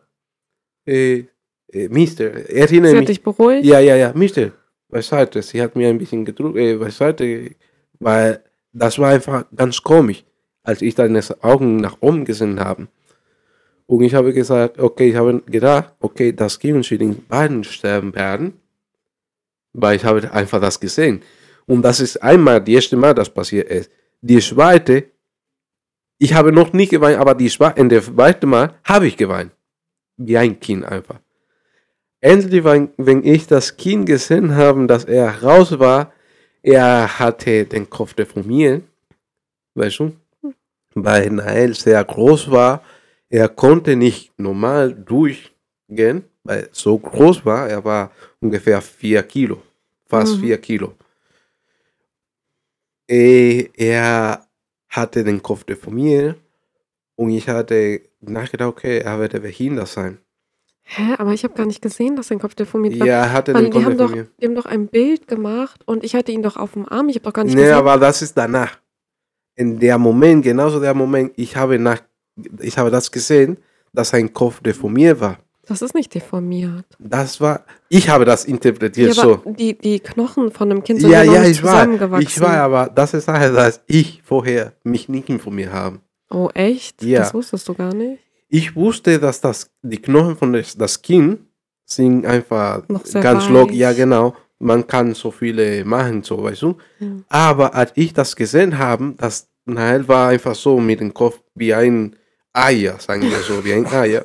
Äh, 0.85 1.27
äh, 1.73 1.89
Mister, 1.89 2.25
erinnere 2.51 2.91
Sie 2.91 2.97
hat 2.97 3.01
mich. 3.03 3.07
dich 3.07 3.23
beruhigt? 3.23 3.65
Ja, 3.65 3.79
ja, 3.79 3.95
ja, 3.95 4.13
Mister, 4.15 4.51
beiseite. 4.89 5.43
Sie 5.43 5.63
hat 5.63 5.77
mir 5.77 5.89
ein 5.89 5.99
bisschen 5.99 6.25
gedrückt, 6.25 6.57
äh, 6.57 6.75
beiseite, 6.77 7.53
weil 8.01 8.43
das 8.73 8.99
war 8.99 9.11
einfach 9.11 9.45
ganz 9.55 9.81
komisch, 9.81 10.25
als 10.65 10.83
ich 10.83 10.97
deine 10.97 11.23
Augen 11.41 11.77
nach 11.77 11.99
oben 12.01 12.25
gesehen 12.25 12.59
habe. 12.59 12.89
Und 13.91 14.05
ich 14.05 14.15
habe 14.15 14.33
gesagt, 14.33 14.79
okay, 14.79 15.09
ich 15.09 15.17
habe 15.17 15.43
gedacht, 15.47 15.95
okay, 15.99 16.33
das 16.33 16.61
Kind 16.61 16.77
und 16.77 16.89
den 16.89 17.27
beiden 17.27 17.65
sterben 17.65 18.15
werden, 18.15 18.53
weil 19.73 19.97
ich 19.97 20.05
habe 20.05 20.31
einfach 20.31 20.61
das 20.61 20.79
gesehen. 20.79 21.23
Und 21.67 21.83
das 21.83 21.99
ist 21.99 22.23
einmal, 22.23 22.61
die 22.63 22.75
erste 22.75 22.97
Mal, 22.97 23.15
das 23.15 23.29
passiert 23.29 23.69
ist. 23.69 23.91
Die 24.21 24.39
zweite, 24.39 25.07
ich 26.19 26.35
habe 26.35 26.53
noch 26.53 26.73
nicht 26.73 26.91
geweint, 26.91 27.19
aber 27.19 27.35
die 27.35 27.49
zweite, 27.51 27.81
in 27.81 27.89
der 27.89 28.01
zweiten 28.01 28.49
Mal 28.49 28.75
habe 28.85 29.09
ich 29.09 29.17
geweint. 29.17 29.51
Wie 30.17 30.39
ein 30.39 30.61
Kind 30.61 30.85
einfach. 30.85 31.19
Endlich, 32.21 32.63
wenn 32.63 33.25
ich 33.25 33.49
das 33.49 33.77
Kind 33.77 34.07
gesehen 34.07 34.55
habe, 34.55 34.87
dass 34.87 35.05
er 35.05 35.43
raus 35.43 35.81
war, 35.81 36.13
er 36.63 37.19
hatte 37.19 37.65
den 37.65 37.91
Kopf 37.91 38.15
deformiert, 38.15 38.85
weißt 39.75 39.99
du, 39.99 40.13
weil 40.95 41.29
Nael 41.31 41.75
sehr 41.75 42.05
groß 42.05 42.53
war, 42.53 42.85
er 43.31 43.49
konnte 43.49 43.97
nicht 43.97 44.33
normal 44.39 44.93
durchgehen, 44.95 46.25
weil 46.45 46.69
so 46.73 46.99
groß 46.99 47.45
war, 47.47 47.69
er 47.69 47.83
war 47.85 48.11
ungefähr 48.41 48.81
vier 48.83 49.23
Kilo, 49.23 49.63
fast 50.07 50.37
Mhm. 50.37 50.41
vier 50.41 50.59
Kilo. 50.59 50.95
Eh, 53.09 53.69
Er 53.77 54.47
hatte 54.89 55.23
den 55.25 55.41
Kopf 55.43 55.65
deformiert 55.65 56.37
und 57.17 57.31
ich 57.31 57.49
hatte 57.49 58.01
nachgedacht, 58.21 58.69
okay, 58.71 58.99
er 58.99 59.21
werde 59.21 59.41
behindert 59.41 59.89
sein. 59.89 60.19
Hä, 60.83 61.15
aber 61.19 61.33
ich 61.33 61.45
habe 61.45 61.55
gar 61.55 61.67
nicht 61.67 61.81
gesehen, 61.83 62.17
dass 62.17 62.29
sein 62.29 62.41
Kopf 62.41 62.57
deformiert 62.57 62.99
war. 62.99 63.07
Ja, 63.07 63.21
er 63.23 63.33
hatte 63.33 63.53
den 63.53 63.71
Kopf 63.71 63.85
doch, 63.85 63.91
deformiert. 63.91 64.31
die 64.41 64.47
haben 64.47 64.55
doch 64.57 64.67
ein 64.67 64.89
Bild 64.89 65.29
gemacht 65.29 65.83
und 65.87 66.03
ich 66.03 66.17
hatte 66.17 66.33
ihn 66.33 66.43
doch 66.43 66.57
auf 66.57 66.73
dem 66.73 66.89
Arm. 66.89 67.09
Ich 67.09 67.15
habe 67.17 67.25
doch 67.25 67.33
gar 67.33 67.45
nicht 67.45 67.55
Nee, 67.55 67.61
gesehen. 67.63 67.77
aber 67.77 67.97
das 67.99 68.23
ist 68.23 68.37
danach. 68.37 68.81
In 69.55 69.79
der 69.79 69.99
Moment, 69.99 70.43
genauso 70.43 70.81
der 70.81 70.95
Moment, 70.95 71.33
ich 71.37 71.55
habe 71.55 71.79
nach, 71.79 72.01
ich 72.61 72.79
habe 72.79 72.91
das 72.91 73.11
gesehen, 73.11 73.59
dass 73.93 74.11
sein 74.11 74.33
Kopf 74.33 74.61
deformiert 74.61 75.21
war. 75.21 75.39
Das 75.67 75.83
ist 75.83 75.95
nicht 75.95 76.13
deformiert. 76.15 76.85
Das 76.99 77.41
war, 77.41 77.65
ich 77.89 78.09
habe 78.09 78.25
das 78.25 78.45
interpretiert 78.45 79.15
Ja, 79.15 79.23
so. 79.23 79.43
die, 79.47 79.77
die 79.79 80.01
Knochen 80.01 80.51
von 80.51 80.69
dem 80.69 80.83
Kind 80.83 81.01
sind 81.01 81.11
Ja, 81.11 81.23
ja, 81.23 81.45
ich 81.45 81.63
war, 81.63 81.75
zusammengewachsen. 81.85 82.27
ich 82.29 82.41
war, 82.41 82.57
aber 82.57 82.89
das 82.93 83.15
ist 83.15 83.27
Sache, 83.27 83.53
dass 83.53 83.81
ich 83.87 84.21
vorher 84.25 84.73
mich 84.83 85.09
nicht 85.09 85.29
informiert 85.29 85.73
habe. 85.73 86.01
Oh, 86.31 86.49
echt? 86.55 87.03
Ja. 87.03 87.21
Das 87.21 87.35
wusstest 87.35 87.69
du 87.69 87.75
gar 87.75 87.95
nicht? 87.95 88.21
Ich 88.49 88.75
wusste, 88.75 89.21
dass 89.21 89.41
das, 89.41 89.71
die 89.83 89.99
Knochen 90.03 90.37
von 90.37 90.53
das, 90.53 90.77
das 90.77 91.01
Kind 91.03 91.39
sind 91.85 92.27
einfach 92.27 92.83
ganz 93.13 93.49
locker. 93.49 93.73
Ja, 93.73 93.93
genau. 93.93 94.35
Man 94.59 94.87
kann 94.87 95.15
so 95.15 95.31
viele 95.31 95.85
machen, 95.85 96.23
so, 96.23 96.43
weißt 96.43 96.63
du. 96.63 96.77
Ja. 96.99 97.07
Aber 97.29 97.75
als 97.75 97.93
ich 97.95 98.13
das 98.13 98.35
gesehen 98.35 98.77
habe, 98.79 99.15
das 99.17 99.49
Nael 99.67 100.07
war 100.09 100.29
einfach 100.31 100.55
so 100.55 100.81
mit 100.81 100.99
dem 101.01 101.15
Kopf 101.15 101.41
wie 101.55 101.73
ein 101.75 102.17
Eier, 102.53 102.99
sagen 102.99 103.23
wir 103.23 103.39
so, 103.39 103.65
wie 103.65 103.73
ein 103.73 103.87
Eier. 103.87 104.25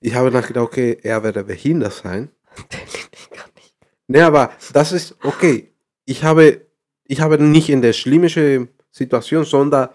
Ich 0.00 0.14
habe 0.14 0.30
nachgedacht, 0.30 0.64
okay, 0.64 0.98
er 1.02 1.22
werde 1.22 1.44
behindert 1.44 1.92
sein. 1.92 2.30
Ich 2.70 3.30
kann 3.30 3.50
nicht. 3.54 3.74
Ne, 4.08 4.24
aber 4.24 4.52
das 4.72 4.92
ist 4.92 5.16
okay. 5.22 5.72
Ich 6.04 6.24
habe, 6.24 6.66
ich 7.04 7.20
habe 7.20 7.42
nicht 7.42 7.70
in 7.70 7.82
der 7.82 7.92
schlimmsten 7.92 8.68
Situation, 8.90 9.44
sondern 9.44 9.88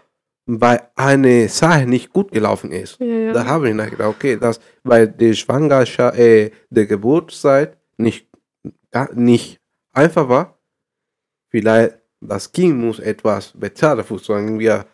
weil 0.48 0.90
eine 0.96 1.50
Sache 1.50 1.86
nicht 1.86 2.14
gut 2.14 2.32
gelaufen 2.32 2.72
ist. 2.72 3.00
Ja, 3.00 3.06
ja. 3.06 3.34
Da 3.34 3.46
habe 3.46 3.70
ich 3.70 3.76
nachgedacht, 3.76 4.08
okay, 4.10 4.38
das, 4.38 4.62
weil 4.84 5.10
die 5.10 5.36
Schwangerschaft, 5.36 6.18
äh, 6.18 6.52
der 6.70 6.86
Geburtszeit 6.86 7.78
nicht, 7.98 8.28
gar 8.92 9.14
nicht 9.14 9.60
einfach 9.92 10.30
war. 10.30 10.58
Vielleicht 11.50 12.00
das 12.22 12.52
Kind 12.52 12.78
muss 12.78 13.00
etwas 13.00 13.54
bezahlen, 13.54 13.98
dafür 13.98 14.20
sagen 14.20 14.58
wir, 14.58 14.86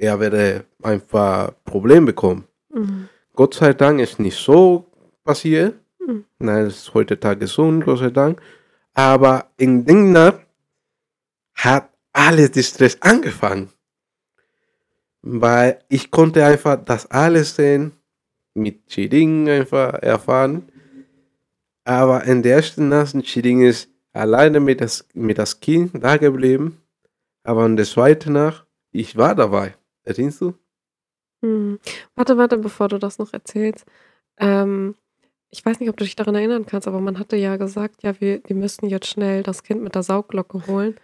er 0.00 0.18
werde 0.18 0.64
einfach 0.82 1.52
Problem 1.64 2.06
bekommen. 2.06 2.44
Mhm. 2.74 3.08
Gott 3.34 3.54
sei 3.54 3.74
Dank 3.74 4.00
ist 4.00 4.18
nicht 4.18 4.36
so 4.36 4.86
passiert. 5.24 5.74
Mhm. 5.98 6.24
Nein, 6.38 6.66
es 6.66 6.78
ist 6.78 6.94
heute 6.94 7.20
Tag 7.20 7.40
gesund, 7.40 7.84
Gott 7.84 7.98
sei 7.98 8.10
Dank. 8.10 8.40
Aber 8.94 9.50
in 9.58 9.84
Nacht 10.12 10.40
hat 11.54 11.90
alles 12.12 12.52
der 12.52 12.62
Stress 12.62 12.96
angefangen. 13.02 13.68
Weil 15.20 15.80
ich 15.90 16.10
konnte 16.10 16.44
einfach 16.46 16.82
das 16.82 17.10
alles 17.10 17.56
sehen, 17.56 17.92
mit 18.54 18.86
Chiding 18.86 19.50
einfach 19.50 19.92
erfahren. 20.02 20.72
Aber 21.84 22.24
in 22.24 22.42
der 22.42 22.56
ersten 22.56 22.88
Nacht 22.88 23.20
Chiding 23.20 23.60
ist 23.62 23.90
alleine 24.14 24.60
mit 24.60 24.80
das, 24.80 25.06
mit 25.12 25.36
das 25.36 25.60
Kind 25.60 26.02
da 26.02 26.16
geblieben. 26.16 26.80
Aber 27.44 27.66
in 27.66 27.76
der 27.76 27.86
zweiten 27.86 28.32
Nacht, 28.32 28.64
ich 28.92 29.18
war 29.18 29.34
dabei. 29.34 29.74
Erinnerst 30.10 30.40
du? 30.40 30.54
Mhm. 31.42 31.78
Warte, 32.14 32.36
warte, 32.36 32.58
bevor 32.58 32.88
du 32.88 32.98
das 32.98 33.18
noch 33.18 33.32
erzählst. 33.32 33.86
Ähm, 34.38 34.94
ich 35.50 35.64
weiß 35.64 35.80
nicht, 35.80 35.88
ob 35.90 35.96
du 35.96 36.04
dich 36.04 36.16
daran 36.16 36.34
erinnern 36.34 36.66
kannst, 36.66 36.86
aber 36.86 37.00
man 37.00 37.18
hatte 37.18 37.36
ja 37.36 37.56
gesagt, 37.56 38.02
ja, 38.02 38.18
wir, 38.20 38.38
die 38.38 38.54
müssten 38.54 38.86
jetzt 38.86 39.06
schnell 39.08 39.42
das 39.42 39.62
Kind 39.62 39.82
mit 39.82 39.94
der 39.94 40.02
Saugglocke 40.04 40.66
holen, 40.68 40.94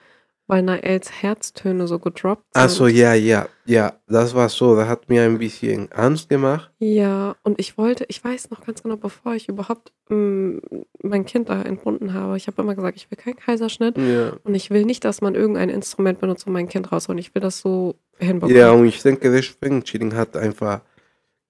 weil 0.47 0.63
Naels 0.63 1.11
Herztöne 1.11 1.89
so 1.89 1.99
gedroppt 1.99 2.45
sind. 2.55 2.63
Also 2.63 2.87
ja, 2.87 3.15
ja, 3.15 3.49
ja, 3.65 3.95
das 4.07 4.35
war 4.35 4.49
so. 4.49 4.77
Das 4.77 4.87
hat 4.87 5.09
mir 5.09 5.23
ein 5.23 5.39
bisschen 5.39 5.91
Angst 5.91 6.29
gemacht. 6.29 6.71
Ja, 6.79 7.35
und 7.43 7.59
ich 7.59 7.77
wollte, 7.77 8.05
ich 8.09 8.23
weiß 8.23 8.51
noch 8.51 8.65
ganz 8.65 8.85
genau, 8.85 8.97
bevor 8.97 9.35
ich 9.35 9.49
überhaupt 9.49 9.93
mm, 10.11 10.59
mein 11.03 11.25
Kind 11.27 11.49
da 11.49 11.63
entbunden 11.63 12.15
habe, 12.15 12.37
ich 12.37 12.47
habe 12.47 12.63
immer 12.63 12.77
gesagt, 12.77 12.97
ich 12.97 13.11
will 13.11 13.19
keinen 13.19 13.37
Kaiserschnitt 13.37 13.99
Ja. 13.99 14.35
und 14.45 14.55
ich 14.55 14.71
will 14.71 14.85
nicht, 14.85 15.05
dass 15.05 15.21
man 15.21 15.35
irgendein 15.35 15.71
Instrument 15.71 16.21
benutzt, 16.21 16.47
um 16.47 16.53
mein 16.53 16.69
Kind 16.69 16.93
rauszuholen. 16.93 17.19
Ich 17.19 17.35
will 17.35 17.43
das 17.43 17.59
so 17.59 17.97
hinbekommen. 18.19 18.57
Ja, 18.57 18.71
und 18.71 18.87
ich 18.87 19.03
denke, 19.03 19.31
deswegen 19.31 19.83
Chilling 19.85 20.15
hat 20.15 20.37
einfach 20.37 20.81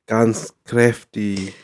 ganz 0.07 0.55
kräftig. 0.65 1.55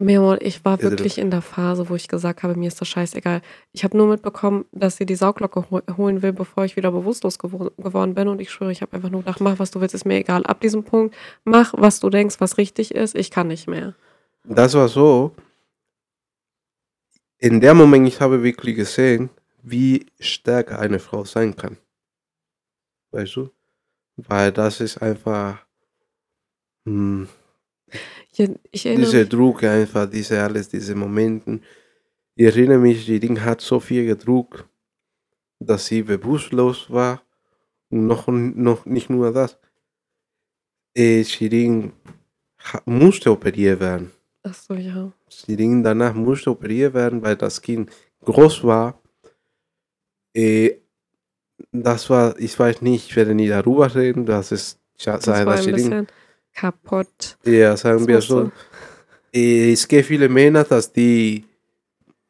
Memo, 0.00 0.34
ich 0.34 0.64
war 0.64 0.80
wirklich 0.80 1.18
in 1.18 1.32
der 1.32 1.42
Phase, 1.42 1.88
wo 1.88 1.96
ich 1.96 2.06
gesagt 2.06 2.44
habe, 2.44 2.54
mir 2.54 2.68
ist 2.68 2.80
das 2.80 2.86
scheißegal. 2.86 3.42
Ich 3.72 3.82
habe 3.82 3.96
nur 3.96 4.06
mitbekommen, 4.06 4.64
dass 4.70 4.96
sie 4.96 5.06
die 5.06 5.16
Sauglocke 5.16 5.68
hol 5.70 5.82
holen 5.96 6.22
will, 6.22 6.32
bevor 6.32 6.64
ich 6.64 6.76
wieder 6.76 6.92
bewusstlos 6.92 7.40
gewo 7.40 7.72
geworden 7.76 8.14
bin. 8.14 8.28
Und 8.28 8.40
ich 8.40 8.52
schwöre, 8.52 8.70
ich 8.70 8.80
habe 8.80 8.92
einfach 8.92 9.10
nur 9.10 9.22
gedacht, 9.22 9.40
mach, 9.40 9.58
was 9.58 9.72
du 9.72 9.80
willst, 9.80 9.96
ist 9.96 10.04
mir 10.04 10.18
egal. 10.18 10.46
Ab 10.46 10.60
diesem 10.60 10.84
Punkt, 10.84 11.16
mach, 11.42 11.74
was 11.76 11.98
du 11.98 12.10
denkst, 12.10 12.36
was 12.38 12.58
richtig 12.58 12.94
ist. 12.94 13.16
Ich 13.16 13.32
kann 13.32 13.48
nicht 13.48 13.66
mehr. 13.66 13.94
Das 14.44 14.74
war 14.74 14.86
so. 14.86 15.32
In 17.38 17.60
dem 17.60 17.76
Moment, 17.76 18.06
ich 18.06 18.20
habe 18.20 18.44
wirklich 18.44 18.76
gesehen, 18.76 19.30
wie 19.62 20.06
stärker 20.20 20.78
eine 20.78 21.00
Frau 21.00 21.24
sein 21.24 21.56
kann. 21.56 21.76
Weißt 23.10 23.34
du? 23.34 23.50
Weil 24.26 24.50
das 24.50 24.80
ist 24.80 25.00
einfach 25.00 25.64
hm, 26.84 27.28
Ja, 28.34 28.46
diese. 28.72 29.26
Druck 29.26 29.62
einfach, 29.64 30.10
diese 30.10 30.42
alles, 30.42 30.68
diese 30.68 30.94
Momenten. 30.94 31.62
Ich 32.34 32.46
erinnere 32.46 32.78
mich, 32.78 33.06
die 33.06 33.20
Ding 33.20 33.40
hat 33.40 33.60
so 33.60 33.80
viel 33.80 34.06
gedruckt, 34.06 34.64
dass 35.60 35.86
sie 35.86 36.02
bewusstlos 36.02 36.90
war. 36.90 37.22
Und 37.90 38.06
noch, 38.06 38.26
noch 38.28 38.86
nicht 38.86 39.08
nur 39.08 39.32
das. 39.32 39.58
Äh, 40.94 41.24
Shirin 41.24 41.92
musste 42.84 43.30
operiert 43.30 43.80
werden. 43.80 44.12
Achso, 44.42 44.74
ja. 44.74 45.12
Shirin 45.28 45.82
danach 45.82 46.14
musste 46.14 46.50
operiert 46.50 46.94
werden, 46.94 47.22
weil 47.22 47.36
das 47.36 47.60
Kind 47.62 47.90
groß 48.24 48.64
war. 48.64 49.00
Äh, 50.34 50.76
das 51.72 52.08
war, 52.10 52.38
ich 52.38 52.58
weiß 52.58 52.82
nicht, 52.82 53.10
ich 53.10 53.16
werde 53.16 53.34
nie 53.34 53.48
darüber 53.48 53.94
reden, 53.94 54.26
das 54.26 54.52
ist 54.52 54.78
Das 55.04 55.26
war 55.26 55.34
ein 55.56 55.72
bisschen 55.72 56.06
kaputt. 56.54 57.36
ja, 57.44 57.76
sagen 57.76 57.98
Das 58.00 58.08
wir 58.08 58.20
so. 58.20 58.50
Es 59.32 59.86
gibt 59.86 60.06
viele 60.06 60.28
Männer, 60.28 60.64
dass 60.64 60.92
die 60.92 61.44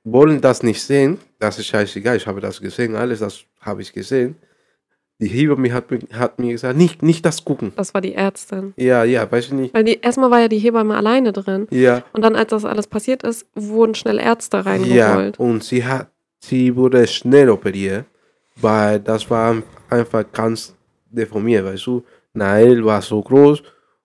wollen 0.04 0.40
das 0.40 0.62
nicht 0.62 0.82
sehen. 0.82 1.18
Das 1.38 1.58
ist 1.58 1.66
scheißegal, 1.66 2.16
ich 2.16 2.26
habe 2.26 2.40
das 2.40 2.60
gesehen, 2.60 2.96
alles 2.96 3.20
das 3.20 3.40
habe 3.60 3.82
ich 3.82 3.92
gesehen. 3.92 4.36
Die 5.20 5.26
Hebamme 5.28 5.72
hat, 5.72 5.90
mir- 5.90 5.98
hat 6.12 6.38
mir 6.38 6.52
gesagt, 6.52 6.76
nicht, 6.78 7.02
nicht 7.02 7.24
das 7.24 7.44
gucken. 7.44 7.72
Das 7.74 7.92
war 7.92 8.00
die 8.00 8.14
Ärztin. 8.14 8.72
Ja, 8.76 9.02
ja, 9.02 9.30
weiß 9.30 9.46
ich 9.46 9.52
nicht. 9.52 9.74
Weil 9.74 9.82
die, 9.84 9.98
erstmal 10.00 10.30
war 10.30 10.40
ja 10.40 10.48
die 10.48 10.58
Hebamme 10.60 10.96
alleine 10.96 11.32
drin. 11.32 11.66
Ja, 11.70 12.04
Und 12.12 12.22
dann, 12.22 12.36
als 12.36 12.50
das 12.50 12.64
alles 12.64 12.86
passiert 12.86 13.24
ist, 13.24 13.44
wurden 13.54 13.96
schnell 13.96 14.18
Ärzte 14.20 14.58
ja, 14.58 14.62
reingeholt. 14.62 15.38
und 15.40 15.64
sie 15.64 15.84
hat, 15.84 16.08
sie 16.40 16.76
wurde 16.76 17.04
schnell 17.08 17.50
operiert, 17.50 18.04
weil 18.60 19.00
das 19.00 19.28
war 19.30 19.62
einfach 19.90 20.24
ganz 20.32 20.74
deformiert, 21.10 21.64
weißt 21.64 21.86
du. 21.86 22.04
Nael 22.34 22.84
war 22.84 23.02
so 23.02 23.22
groß 23.22 23.62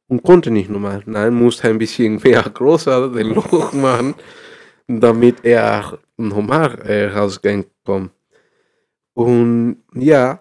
und 0.07 0.23
konnte 0.23 0.49
nicht 0.51 0.69
normal. 0.69 1.03
Nael 1.05 1.31
musste 1.31 1.67
ein 1.69 1.77
bisschen 1.77 2.21
mehr 2.23 2.41
größer 2.53 3.09
den 3.09 3.33
Loch 3.33 3.73
machen, 3.73 4.15
damit 4.87 5.43
er 5.43 5.97
normal 6.17 6.79
äh, 6.85 7.05
rausgehen 7.07 7.65
kann. 7.85 8.09
Und 9.13 9.77
ja, 9.93 10.39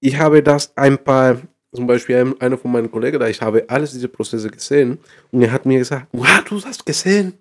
ich 0.00 0.18
habe 0.18 0.42
das 0.42 0.76
ein 0.76 0.98
paar, 0.98 1.38
zum 1.72 1.86
Beispiel 1.86 2.16
ein- 2.16 2.40
einer 2.40 2.58
von 2.58 2.72
meinen 2.72 2.90
Kollegen, 2.90 3.18
da 3.18 3.28
ich 3.28 3.40
habe 3.40 3.64
alles 3.68 3.92
diese 3.92 4.08
Prozesse 4.08 4.50
gesehen 4.50 4.98
und 5.30 5.42
er 5.42 5.52
hat 5.52 5.64
mir 5.66 5.78
gesagt, 5.78 6.08
wow, 6.12 6.42
du 6.48 6.60
hast 6.62 6.84
gesehen. 6.84 7.34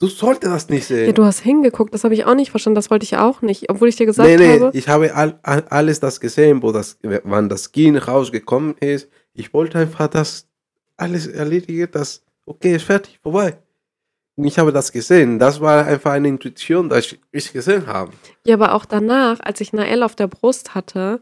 Du 0.00 0.06
solltest 0.06 0.50
das 0.50 0.68
nicht 0.70 0.86
sehen. 0.86 1.08
Ja, 1.08 1.12
du 1.12 1.26
hast 1.26 1.40
hingeguckt, 1.40 1.92
das 1.92 2.04
habe 2.04 2.14
ich 2.14 2.24
auch 2.24 2.34
nicht 2.34 2.50
verstanden, 2.50 2.76
das 2.76 2.90
wollte 2.90 3.04
ich 3.04 3.18
auch 3.18 3.42
nicht, 3.42 3.68
obwohl 3.68 3.88
ich 3.88 3.96
dir 3.96 4.06
gesagt 4.06 4.26
nee, 4.26 4.36
nee, 4.36 4.58
habe. 4.58 4.70
ich 4.72 4.88
habe 4.88 5.14
all, 5.14 5.38
all, 5.42 5.62
alles 5.68 6.00
das 6.00 6.20
gesehen, 6.20 6.62
wo 6.62 6.72
das, 6.72 6.98
wann 7.02 7.50
das 7.50 7.70
Kind 7.70 8.08
rausgekommen 8.08 8.76
ist. 8.80 9.10
Ich 9.34 9.52
wollte 9.52 9.78
einfach 9.78 10.08
das 10.08 10.48
alles 10.96 11.26
erledigen, 11.26 11.86
das, 11.92 12.22
okay, 12.46 12.76
ist 12.76 12.84
fertig, 12.84 13.20
vorbei. 13.22 13.58
Und 14.36 14.46
ich 14.46 14.58
habe 14.58 14.72
das 14.72 14.90
gesehen. 14.90 15.38
Das 15.38 15.60
war 15.60 15.84
einfach 15.84 16.12
eine 16.12 16.28
Intuition, 16.28 16.88
dass 16.88 17.14
ich, 17.30 17.52
gesehen 17.52 17.86
habe. 17.86 18.12
Ja, 18.46 18.54
aber 18.54 18.74
auch 18.74 18.86
danach, 18.86 19.38
als 19.42 19.60
ich 19.60 19.74
Nael 19.74 20.02
auf 20.02 20.16
der 20.16 20.28
Brust 20.28 20.74
hatte, 20.74 21.20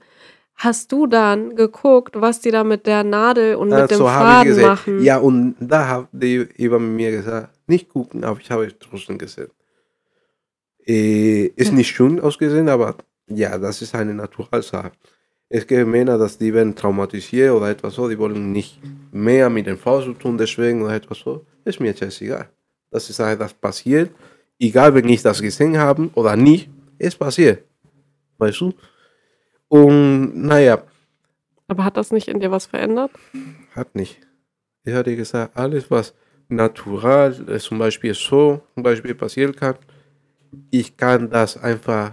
hast 0.55 0.93
du 0.93 1.09
dann 1.09 1.57
geguckt, 1.57 2.21
was 2.21 2.41
die 2.41 2.53
da 2.53 2.62
mit 2.62 2.87
der 2.87 3.03
Nadel 3.03 3.57
und 3.57 3.71
mit 3.71 3.79
dem 3.79 3.83
Also 3.83 4.11
habe 4.11 4.49
ich 4.49 4.55
Faden 4.55 4.71
machen. 4.71 5.03
Ja, 5.03 5.19
und 5.19 5.57
da 5.59 5.88
hat 5.88 6.09
die 6.12 6.37
über 6.57 6.79
mir 6.79 7.11
gesagt, 7.11 7.58
nicht 7.68 7.88
gucken, 7.88 8.24
aber 8.24 8.40
ich 8.40 8.50
habe 8.50 8.66
es 8.66 8.74
trotzdem 8.78 9.18
gesehen. 9.18 9.50
Äh, 10.87 11.46
ist 11.57 11.72
nicht 11.72 11.88
schön 11.88 12.18
ausgesehen, 12.20 12.68
aber 12.68 12.96
ja, 13.28 13.59
das 13.59 13.83
ist 13.83 13.94
eine 13.94 14.14
Naturalsache. 14.14 14.92
Es 15.50 15.66
gibt 15.66 15.87
Männer, 15.87 16.18
dass 16.18 16.38
die 16.38 16.52
werden 16.52 16.74
traumatisiert 16.74 17.52
oder 17.54 17.70
etwas 17.70 17.94
so, 17.94 18.09
die 18.09 18.18
wollen 18.18 18.52
nicht 18.52 18.81
mehr 19.12 19.48
mit 19.50 19.66
den 19.66 19.78
Frau 19.78 20.00
zu 20.02 20.12
tun, 20.14 20.37
deswegen 20.38 20.83
oder 20.83 20.94
etwas 20.94 21.18
so. 21.18 21.44
Ist 21.64 21.81
mir 21.81 21.88
jetzt 21.94 22.20
egal. 22.22 22.48
Das 22.90 23.09
ist 23.11 23.18
halt, 23.18 23.40
das 23.40 23.52
passiert. 23.54 24.11
Egal, 24.59 24.94
wenn 24.94 25.09
ich 25.09 25.22
das 25.22 25.40
gesehen 25.40 25.78
habe 25.78 26.11
oder 26.14 26.37
nicht, 26.37 26.70
es 26.98 27.14
passiert. 27.14 27.64
Weißt 28.38 28.61
du? 28.61 28.72
Und 29.68 30.42
naja, 30.46 30.83
Aber 31.66 31.85
hat 31.85 31.96
das 31.98 32.12
nicht 32.12 32.28
in 32.28 32.40
dir 32.40 32.50
was 32.50 32.66
verändert? 32.66 33.11
hat 33.74 33.94
nicht. 33.94 34.18
Ich 34.85 34.94
hatte 34.94 35.14
gesagt, 35.16 35.57
alles 35.57 35.90
was 35.90 36.14
natural, 36.48 37.34
äh, 37.48 37.58
zum 37.58 37.78
Beispiel 37.78 38.14
so, 38.14 38.61
zum 38.74 38.82
Beispiel 38.82 39.14
passieren 39.14 39.54
kann, 39.54 39.76
ich 40.70 40.96
kann 40.96 41.28
das 41.30 41.56
einfach 41.56 42.12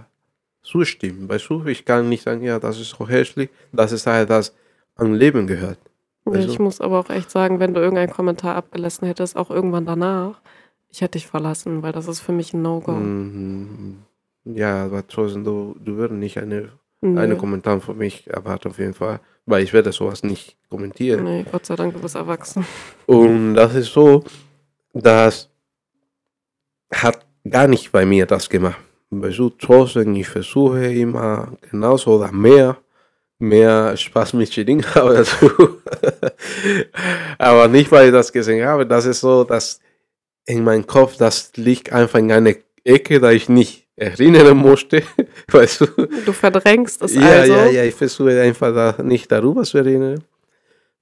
zustimmen. 0.62 1.28
Weißt 1.28 1.48
du, 1.48 1.64
ich 1.66 1.84
kann 1.84 2.08
nicht 2.08 2.22
sagen, 2.22 2.42
ja, 2.42 2.58
das 2.58 2.78
ist 2.80 2.90
so 2.90 3.08
hässlich, 3.08 3.50
das 3.72 3.92
ist 3.92 4.06
halt 4.06 4.30
das 4.30 4.54
am 4.96 5.14
Leben 5.14 5.46
gehört. 5.46 5.78
Ja, 6.26 6.32
Also- 6.32 6.52
ich 6.52 6.58
muss 6.58 6.80
aber 6.80 6.98
auch 7.00 7.10
echt 7.10 7.30
sagen, 7.30 7.60
wenn 7.60 7.72
du 7.74 7.80
irgendeinen 7.80 8.10
Kommentar 8.12 8.56
abgelassen 8.56 9.06
hättest, 9.06 9.36
auch 9.36 9.50
irgendwann 9.50 9.86
danach, 9.86 10.40
ich 10.90 11.00
hätte 11.00 11.12
dich 11.18 11.26
verlassen, 11.26 11.82
weil 11.82 11.92
das 11.92 12.08
ist 12.08 12.20
für 12.20 12.32
mich 12.32 12.52
ein 12.52 12.62
No-Go. 12.62 12.92
Mhm. 12.92 13.98
Ja, 14.44 14.84
aber 14.84 15.06
trotzdem, 15.06 15.44
du, 15.44 15.76
du 15.78 15.96
würdest 15.96 16.18
nicht 16.20 16.38
eine, 16.38 16.70
eine 17.02 17.36
Kommentar 17.36 17.80
von 17.80 17.96
mich 17.98 18.26
erwarten, 18.28 18.68
auf 18.68 18.78
jeden 18.78 18.94
Fall, 18.94 19.20
weil 19.46 19.62
ich 19.62 19.72
werde 19.72 19.92
sowas 19.92 20.22
nicht 20.22 20.56
kommentieren. 20.68 21.24
Nee, 21.24 21.46
Gott 21.50 21.66
sei 21.66 21.76
Dank, 21.76 21.94
du 21.94 22.00
bist 22.00 22.16
erwachsen. 22.16 22.66
Und 23.06 23.54
das 23.54 23.74
ist 23.74 23.92
so, 23.92 24.22
dass 24.92 25.48
hat 26.92 27.26
gar 27.48 27.68
nicht 27.68 27.92
bei 27.92 28.04
mir 28.04 28.26
das 28.26 28.48
gemacht. 28.48 28.80
Weißt 29.10 29.38
du, 29.38 29.50
trotzdem, 29.50 30.14
ich 30.16 30.28
versuche 30.28 30.92
immer 30.92 31.52
genauso 31.70 32.16
oder 32.16 32.32
mehr, 32.32 32.76
mehr 33.38 33.96
Spaß 33.96 34.32
mit 34.34 34.50
Chirin 34.50 34.84
habe 34.94 35.14
dazu. 35.14 35.50
Aber 37.38 37.68
nicht, 37.68 37.90
weil 37.92 38.06
ich 38.06 38.12
das 38.12 38.32
gesehen 38.32 38.66
habe, 38.66 38.86
das 38.86 39.06
ist 39.06 39.20
so, 39.20 39.44
dass 39.44 39.80
in 40.44 40.64
meinem 40.64 40.86
Kopf, 40.86 41.16
das 41.16 41.52
liegt 41.56 41.92
einfach 41.92 42.18
in 42.18 42.32
einer 42.32 42.54
Ecke, 42.84 43.20
da 43.20 43.30
ich 43.30 43.48
nicht 43.48 43.85
erinnern 43.96 44.56
musste, 44.56 45.02
weißt 45.50 45.80
du. 45.80 45.86
Du 46.24 46.32
verdrängst 46.32 47.02
es 47.02 47.14
Ja, 47.14 47.22
also. 47.40 47.52
ja, 47.52 47.66
ja, 47.66 47.84
ich 47.84 47.94
versuche 47.94 48.40
einfach 48.40 48.72
da 48.74 49.02
nicht 49.02 49.30
darüber 49.32 49.62
zu 49.64 49.78
erinnern, 49.78 50.22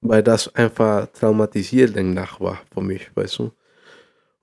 weil 0.01 0.23
das 0.23 0.53
einfach 0.55 1.07
traumatisierend 1.07 2.13
nach 2.13 2.39
war 2.39 2.59
für 2.73 2.81
mich, 2.81 3.09
weißt 3.15 3.39
du. 3.39 3.51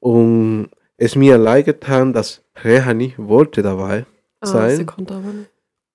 Und 0.01 0.71
es 0.97 1.17
mir 1.17 1.39
leid 1.39 1.67
getan, 1.67 2.13
dass 2.13 2.43
Rehani 2.63 3.15
wollte 3.17 3.63
dabei 3.63 4.05
Ah, 4.41 4.47
sein, 4.47 4.87
konnte 4.87 5.15
aber 5.15 5.33
nicht. 5.33 5.51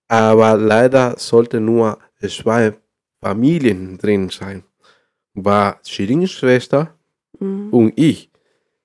aber 0.07 0.57
leider 0.57 1.15
sollte 1.17 1.59
nur 1.59 1.97
zwei 2.27 2.73
Familien 3.21 3.97
drin 3.97 4.29
sein. 4.29 4.63
War 5.33 5.79
Shirins 5.85 6.31
Schwester 6.31 6.93
Mhm. 7.39 7.69
und 7.71 7.93
ich. 7.99 8.31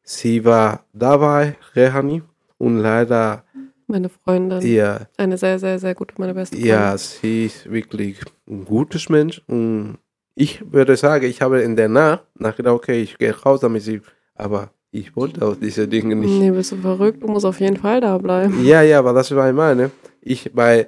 Sie 0.02 0.44
war 0.44 0.84
dabei, 0.92 1.56
Rehani, 1.74 2.22
und 2.58 2.78
leider, 2.78 3.44
Meine 3.92 4.08
Freundin. 4.08 4.62
ja, 4.62 5.06
Eine 5.18 5.36
sehr, 5.36 5.58
sehr, 5.58 5.78
sehr 5.78 5.94
gute, 5.94 6.14
meine 6.16 6.32
beste 6.32 6.56
Freundin. 6.56 6.70
Ja, 6.70 6.96
sie 6.96 7.44
ist 7.44 7.70
wirklich 7.70 8.18
ein 8.48 8.64
gutes 8.64 9.10
Mensch 9.10 9.42
und 9.46 9.98
ich 10.34 10.72
würde 10.72 10.96
sagen, 10.96 11.26
ich 11.26 11.42
habe 11.42 11.60
in 11.60 11.76
der 11.76 11.90
Nacht 11.90 12.24
nachgedacht, 12.38 12.74
okay, 12.74 13.02
ich 13.02 13.18
gehe 13.18 13.38
raus, 13.38 13.60
damit 13.60 13.82
sie, 13.82 14.00
aber 14.34 14.70
ich 14.92 15.14
wollte 15.14 15.46
auch 15.46 15.56
diese 15.56 15.86
Dinge 15.86 16.16
nicht. 16.16 16.32
Nee, 16.32 16.50
bist 16.50 16.72
du 16.72 16.76
verrückt? 16.78 17.22
Du 17.22 17.26
musst 17.26 17.44
auf 17.44 17.60
jeden 17.60 17.76
Fall 17.76 18.00
da 18.00 18.16
bleiben. 18.16 18.64
Ja, 18.64 18.80
ja, 18.80 18.98
aber 18.98 19.12
das 19.12 19.30
war 19.34 19.46
ich 19.50 19.54
meine. 19.54 19.90
Ich, 20.22 20.50
weil 20.54 20.86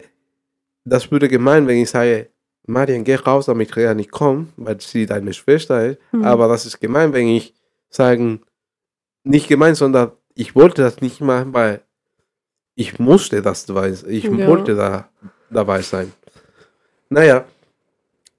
das 0.87 1.11
würde 1.11 1.29
gemein, 1.29 1.67
wenn 1.67 1.77
ich 1.83 1.91
sage, 1.91 2.31
Marian, 2.67 3.05
geh 3.05 3.17
raus, 3.17 3.45
damit 3.45 3.77
Rea 3.77 3.93
nicht 3.93 4.13
kommt, 4.13 4.51
weil 4.57 4.81
sie 4.81 5.05
deine 5.05 5.35
Schwester 5.35 5.89
ist. 5.89 5.99
Mhm. 6.13 6.25
Aber 6.25 6.49
das 6.49 6.65
ist 6.65 6.81
gemein, 6.81 7.13
wenn 7.13 7.29
ich 7.29 7.53
sagen, 7.91 8.41
nicht 9.25 9.49
gemein, 9.49 9.75
sondern 9.75 10.13
ich 10.35 10.55
wollte 10.55 10.81
das 10.81 11.03
nicht 11.03 11.21
machen, 11.21 11.53
weil 11.53 11.83
ich 12.75 12.99
musste 12.99 13.41
das 13.43 13.67
dabei, 13.67 13.95
ich 14.09 14.25
Ja. 14.25 14.47
wollte 14.47 14.75
da 14.75 15.09
dabei 15.51 15.83
sein. 15.83 16.13
Naja, 17.09 17.45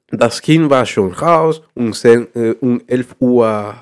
das 0.10 0.42
Kind 0.42 0.70
war 0.70 0.86
schon 0.86 1.14
raus 1.14 1.62
um, 1.74 1.94
10, 1.94 2.28
äh, 2.36 2.56
um 2.62 2.82
11 2.88 3.16
Uhr 3.20 3.76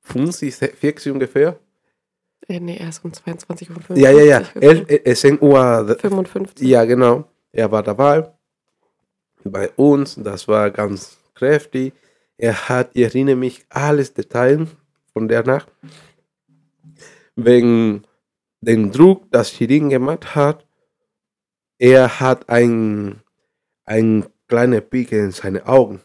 50, 0.00 0.54
40 0.54 1.12
ungefähr. 1.12 1.58
Äh, 2.48 2.60
nee, 2.60 2.78
erst 2.78 3.04
um 3.04 3.12
22 3.12 3.70
Uhr. 3.70 3.96
Ja, 3.96 4.10
ja, 4.10 4.22
ja. 4.24 4.42
11, 4.54 4.88
äh, 4.88 5.14
10 5.14 5.40
Uhr 5.40 5.96
55. 6.00 6.66
ja, 6.66 6.84
genau. 6.84 7.24
Er 7.52 7.70
war 7.70 7.82
dabei 7.82 8.30
bei 9.44 9.70
uns. 9.76 10.14
Das 10.16 10.46
war 10.48 10.70
ganz 10.70 11.18
kräftig. 11.34 11.92
Er 12.36 12.68
hat, 12.68 12.90
ich 12.94 13.02
erinnere 13.02 13.36
mich, 13.36 13.64
alles 13.68 14.14
Details 14.14 14.68
von 15.12 15.26
der 15.28 15.42
Nacht. 15.44 15.68
Wegen 17.36 18.04
dem 18.60 18.90
Druck, 18.92 19.30
das 19.30 19.50
Shirin 19.50 19.90
gemacht 19.90 20.34
hat. 20.34 20.66
Er 21.78 22.20
hat 22.20 22.48
ein, 22.48 23.20
ein 23.84 24.26
kleiner 24.48 24.80
Pickel 24.80 25.20
in 25.20 25.30
seine 25.30 25.66
Augen. 25.66 26.00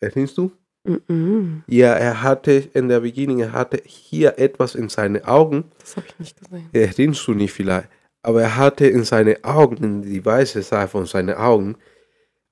Erinnerst 0.00 0.38
du? 0.38 0.52
Mhm. 0.84 1.62
Ja, 1.66 1.92
er 1.94 2.22
hatte 2.22 2.52
in 2.72 2.88
der 2.88 3.00
Beginning, 3.00 3.40
er 3.40 3.52
hatte 3.52 3.82
hier 3.84 4.38
etwas 4.38 4.74
in 4.74 4.88
seine 4.88 5.26
Augen. 5.26 5.64
Das 5.80 5.96
habe 5.96 6.06
ich 6.08 6.18
nicht 6.18 6.40
gesehen. 6.40 6.68
erinnerst 6.72 7.26
du 7.26 7.34
nicht 7.34 7.52
vielleicht, 7.52 7.88
aber 8.22 8.42
er 8.42 8.56
hatte 8.56 8.86
in 8.86 9.04
seine 9.04 9.44
Augen, 9.44 9.76
in 9.82 10.02
die 10.02 10.24
weiße 10.24 10.62
Seite 10.62 10.88
von 10.88 11.06
seinen 11.06 11.34
Augen, 11.34 11.76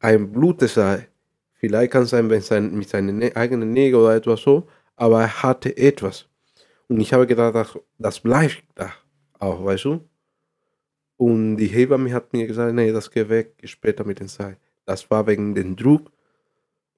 ein 0.01 0.33
Blutesei. 0.33 1.09
Vielleicht 1.55 1.93
kann 1.93 2.03
es 2.03 2.11
sein, 2.11 2.29
wenn 2.29 2.43
sein, 2.43 2.77
mit 2.77 2.89
seinen 2.89 3.19
ne 3.19 3.35
eigenen 3.35 3.73
Nägeln 3.73 4.03
oder 4.03 4.17
etwas 4.17 4.43
so, 4.43 4.69
aber 4.97 5.23
er 5.23 5.43
hatte 5.43 5.77
etwas. 5.77 6.27
Und 6.89 7.01
ich 7.01 7.12
habe 7.12 7.27
gedacht, 7.27 7.55
das, 7.55 7.79
das 7.99 8.21
bleibt 8.21 8.62
da 8.75 8.93
auch, 9.40 9.64
weißt 9.64 9.85
du? 9.85 10.01
Und 11.16 11.57
die 11.57 11.66
Hebamme 11.66 12.12
hat 12.12 12.33
mir 12.33 12.46
gesagt, 12.46 12.75
nee, 12.75 12.92
das 12.92 13.11
geht 13.11 13.29
weg 13.29 13.55
später 13.64 14.05
mit 14.05 14.20
den 14.20 14.29
Sei. 14.29 14.57
Das 14.85 15.11
war 15.11 15.27
wegen 15.27 15.55
dem 15.55 15.77
Druck. 15.77 16.11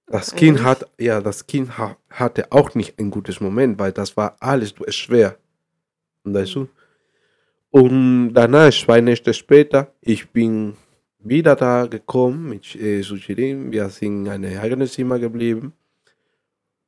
Das 0.07 0.35
Kind 0.35 0.59
Ehrlich? 0.59 0.65
hat, 0.65 0.91
ja, 0.99 1.21
das 1.21 1.47
Kind 1.47 1.77
ha 1.79 1.97
hatte 2.11 2.51
auch 2.51 2.75
nicht 2.75 2.99
ein 2.99 3.11
gutes 3.11 3.41
Moment, 3.41 3.79
weil 3.79 3.93
das 3.93 4.17
war 4.17 4.37
alles 4.41 4.75
schwer. 4.89 5.37
Weißt 6.25 6.55
du? 6.55 6.69
Und 7.71 8.33
danach, 8.33 8.73
zwei 8.73 9.01
Nächte 9.01 9.35
später, 9.35 9.93
ich 10.01 10.31
bin 10.31 10.77
wieder 11.19 11.55
da 11.55 11.87
gekommen 11.87 12.49
mit 12.49 12.75
äh, 12.75 13.03
Suchirin. 13.03 13.71
Wir 13.71 13.89
sind 13.91 14.27
in 14.27 14.33
einem 14.33 14.59
eigenen 14.59 14.89
Zimmer 14.89 15.19
geblieben. 15.19 15.73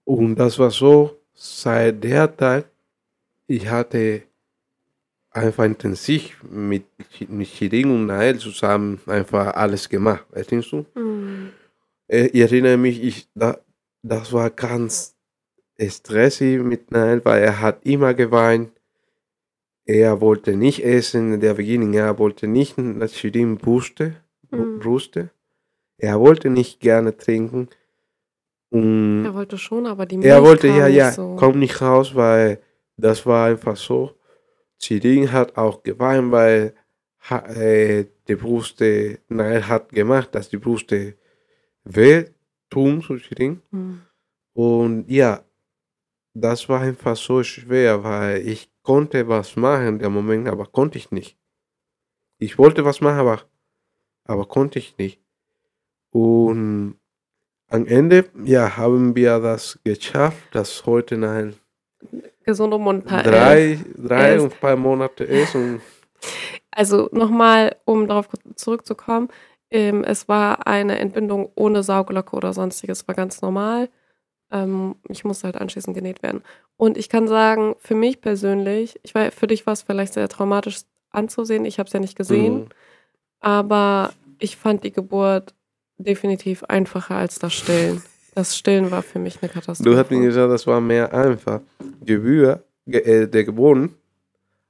Und 0.05 0.37
das 0.37 0.59
war 0.59 0.71
so, 0.71 1.19
seit 1.35 2.03
der 2.03 2.35
Tag, 2.35 2.71
ich 3.47 3.69
hatte 3.69 4.23
einfach 5.31 5.65
intensiv 5.65 6.43
mit, 6.51 6.85
mit 7.29 7.49
Shirin 7.49 7.91
und 7.91 8.07
Nael 8.07 8.39
zusammen 8.39 9.01
einfach 9.07 9.55
alles 9.55 9.89
gemacht. 9.89 10.25
Verstehst 10.33 10.73
du? 10.73 10.85
Mhm. 10.95 11.51
Äh, 12.09 12.27
Ich 12.33 12.41
erinnere 12.41 12.77
mich, 12.77 13.03
ich, 13.03 13.29
da, 13.35 13.59
das 14.03 14.33
war 14.33 14.51
ganz 14.51 15.15
stressig 15.79 16.61
mit 16.63 16.91
Nael, 16.91 17.25
weil 17.25 17.43
er 17.43 17.61
hat 17.61 17.85
immer 17.87 18.15
geweint. 18.15 18.71
Er 19.87 20.21
wollte 20.21 20.57
nicht 20.57 20.85
essen 20.85 21.33
in 21.35 21.41
der 21.41 21.55
Beginning, 21.55 21.95
er 21.95 22.19
wollte 22.19 22.47
nicht, 22.47 22.75
dass 22.79 23.17
Shirin 23.17 23.59
puste, 23.59 24.17
Mhm. 24.53 24.81
bruste. 24.81 25.31
Er 25.99 26.19
wollte 26.19 26.51
nicht 26.51 26.81
gerne 26.81 27.17
trinken. 27.17 27.69
Und 28.71 29.25
Er 29.25 29.35
wollte 29.35 29.59
schon, 29.59 29.87
aber 29.87 30.07
die 30.07 30.17
er 30.17 30.37
Milch 30.41 30.49
wollte, 30.49 30.69
kam 30.69 30.79
ja, 30.79 30.87
ja, 30.89 31.13
so. 31.13 31.37
komm 31.39 31.59
nicht 31.61 31.81
raus, 31.81 32.15
weil 32.15 32.59
das 32.97 33.27
war 33.27 33.47
einfach 33.49 33.77
so. 33.77 34.13
Shirin 34.81 35.31
hat 35.31 35.57
auch 35.57 35.83
geweint, 35.83 36.33
weil 36.33 36.75
äh, 37.29 38.07
die 38.27 38.35
Brüste, 38.35 39.19
nein, 39.29 39.69
hat 39.69 39.91
gemacht, 39.91 40.35
dass 40.35 40.49
die 40.49 40.57
Brüste 40.57 41.17
weh 41.85 42.25
tun, 42.71 43.03
so 43.03 43.19
Shirin. 43.19 43.61
Mhm. 43.71 44.03
Und 44.55 45.11
ja, 45.11 45.45
das 46.35 46.69
war 46.69 46.81
einfach 46.81 47.17
so 47.17 47.43
schwer, 47.43 48.03
weil 48.05 48.47
ich 48.47 48.71
konnte 48.83 49.29
was 49.29 49.57
machen 49.57 49.99
dem 49.99 50.13
Moment, 50.13 50.49
aber 50.49 50.67
konnte 50.67 50.99
ich 50.99 51.11
nicht. 51.11 51.37
Ich 52.39 52.59
wollte 52.59 52.85
was 52.85 53.01
machen, 53.01 53.19
aber, 53.19 53.43
aber 54.25 54.47
konnte 54.47 54.79
ich 54.79 54.97
nicht. 54.97 55.21
Und 56.11 56.99
am 57.69 57.87
Ende, 57.87 58.31
ja, 58.45 58.77
haben 58.77 59.15
wir 59.15 59.39
das 59.39 59.79
geschafft, 59.85 60.55
dass 60.55 60.87
heute 60.87 61.17
nach 61.17 61.53
Gesund 62.45 62.73
um 62.75 62.87
und 62.87 63.05
paar 63.05 63.23
drei, 63.23 63.79
drei 63.97 64.31
elf. 64.31 64.43
und 64.43 64.53
ein 64.53 64.59
paar 64.59 64.77
Monate 64.77 65.25
ist. 65.25 65.55
Und 65.55 65.81
Also 66.71 67.09
nochmal, 67.13 67.77
um 67.85 68.07
darauf 68.09 68.29
zurückzukommen, 68.55 69.29
ähm, 69.71 70.03
es 70.05 70.29
war 70.29 70.67
eine 70.67 70.99
Entbindung 70.99 71.51
ohne 71.55 71.83
Sauglocke 71.83 72.35
oder 72.35 72.53
sonstiges, 72.53 73.07
war 73.07 73.15
ganz 73.15 73.41
normal. 73.43 73.89
Ähm, 74.51 74.97
ich 75.09 75.25
musste 75.25 75.45
halt 75.47 75.57
anschließend 75.57 75.95
genäht 75.97 76.23
werden. 76.23 76.43
Und 76.77 76.97
ich 76.97 77.09
kann 77.09 77.29
sagen, 77.29 77.77
für 77.79 77.95
mich 77.95 78.21
persönlich, 78.21 78.99
ich 79.03 79.15
weiß, 79.15 79.33
für 79.35 79.47
dich 79.47 79.67
war 79.67 79.75
es 79.75 79.83
vielleicht 79.83 80.15
sehr 80.15 80.29
traumatisch 80.29 80.81
anzusehen, 81.11 81.65
ich 81.65 81.79
habe 81.79 81.87
es 81.87 81.93
ja 81.93 82.01
nicht 82.01 82.17
gesehen, 82.17 82.55
Mhm. 82.61 82.67
aber 83.41 84.13
ich 84.39 84.57
fand 84.57 84.85
die 84.85 84.93
Geburt 84.93 85.55
definitiv 85.99 86.65
einfacher 86.65 87.17
als 87.17 87.39
das 87.39 87.53
Stillen. 87.53 88.03
Das 88.41 88.57
Stillen 88.57 88.91
war 88.91 89.03
für 89.03 89.19
mich 89.19 89.43
eine 89.43 89.51
Katastrophe. 89.51 89.91
Du 89.91 89.99
hast 89.99 90.11
mir 90.11 90.21
gesagt, 90.21 90.51
das 90.51 90.67
war 90.67 90.81
mehr 90.81 91.13
einfach 91.13 91.61
Gebühr, 92.03 92.65
ge, 92.87 93.03
äh, 93.03 93.29
der 93.29 93.45
Geboren 93.45 93.95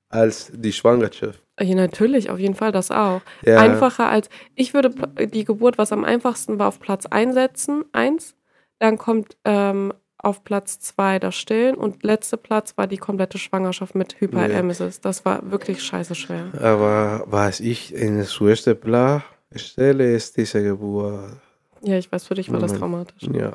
als 0.08 0.50
die 0.52 0.72
Schwangerschaft. 0.72 1.40
ja, 1.60 1.76
natürlich, 1.76 2.30
auf 2.30 2.40
jeden 2.40 2.56
Fall 2.56 2.72
das 2.72 2.90
auch. 2.90 3.20
Ja, 3.46 3.60
Einfacher 3.60 4.08
als, 4.08 4.28
ich 4.56 4.74
würde 4.74 4.90
die 5.28 5.44
Geburt, 5.44 5.78
was 5.78 5.92
am 5.92 6.04
einfachsten 6.04 6.58
war, 6.58 6.66
auf 6.66 6.80
Platz 6.80 7.06
1 7.06 7.32
setzen, 7.32 7.84
eins. 7.92 8.34
Dann 8.80 8.98
kommt 8.98 9.36
ähm, 9.44 9.94
auf 10.18 10.42
Platz 10.42 10.80
2 10.80 11.20
das 11.20 11.36
Stillen 11.36 11.76
und 11.76 12.02
letzter 12.02 12.38
Platz 12.38 12.76
war 12.76 12.88
die 12.88 12.96
komplette 12.96 13.38
Schwangerschaft 13.38 13.94
mit 13.94 14.20
Hyperemesis. 14.20 15.00
Das 15.00 15.24
war 15.24 15.48
wirklich 15.52 15.80
scheiße 15.80 16.16
schwer. 16.16 16.48
Aber 16.60 17.22
was 17.26 17.60
ich 17.60 17.94
in 17.94 18.16
der 18.16 18.26
zuerste 18.26 18.74
Plan 18.74 19.22
stelle, 19.54 20.12
ist 20.12 20.36
diese 20.36 20.60
Geburt. 20.60 21.36
Ja, 21.82 21.96
ich 21.96 22.10
weiß, 22.10 22.26
für 22.26 22.34
dich 22.34 22.52
war 22.52 22.60
das 22.60 22.74
traumatisch. 22.74 23.28
Ja. 23.32 23.52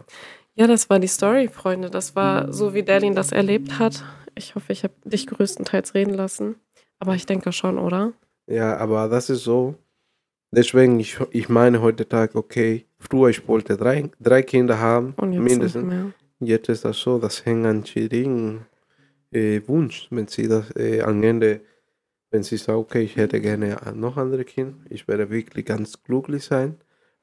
Ja, 0.56 0.68
das 0.68 0.90
war 0.90 1.00
die 1.00 1.08
Story, 1.08 1.50
Freunde. 1.50 1.90
Das 1.90 2.16
war 2.16 2.52
so, 2.54 2.74
wie 2.74 2.84
Derlin 2.84 3.14
das 3.14 3.32
erlebt 3.32 3.78
hat. 3.78 4.04
Ich 4.36 4.56
hoffe, 4.56 4.72
ich 4.72 4.84
habe 4.84 4.94
dich 5.04 5.28
größtenteils 5.28 5.94
reden 5.94 6.14
lassen. 6.14 6.56
Aber 7.00 7.14
ich 7.16 7.26
denke 7.26 7.52
schon, 7.52 7.78
oder? 7.78 8.14
ja, 8.48 8.78
aber 8.78 9.10
das 9.10 9.30
ist 9.30 9.44
so. 9.44 9.76
Deswegen, 10.52 11.00
ich, 11.00 11.18
ich 11.32 11.50
meine 11.50 11.82
heutzutage, 11.82 12.38
okay, 12.38 12.86
früher 12.98 13.30
ich 13.30 13.46
wollte 13.48 13.76
drei, 13.76 14.10
drei 14.22 14.42
Kinder 14.44 14.80
haben, 14.80 15.14
Und 15.18 15.34
jetzt 15.34 15.44
mindestens. 15.44 16.14
Jetzt 16.40 16.70
ist 16.70 16.86
das 16.86 16.98
so, 16.98 17.18
das 17.18 17.46
hängt 17.46 17.66
an 17.66 17.86
Shirin 17.86 18.62
äh, 19.32 19.62
Wunsch, 19.68 20.08
wenn 20.12 20.28
sie 20.28 20.48
das 20.48 20.74
äh, 20.76 21.02
am 21.02 21.22
Ende 21.24 21.62
wenn 22.36 22.44
sie 22.44 22.58
sagt, 22.58 22.78
okay, 22.78 23.02
ich 23.02 23.16
hätte 23.16 23.40
gerne 23.40 23.78
noch 23.94 24.18
andere 24.18 24.44
Kinder, 24.44 24.76
ich 24.90 25.08
werde 25.08 25.30
wirklich 25.30 25.66
ganz 25.66 26.04
glücklich 26.04 26.44
sein. 26.44 26.76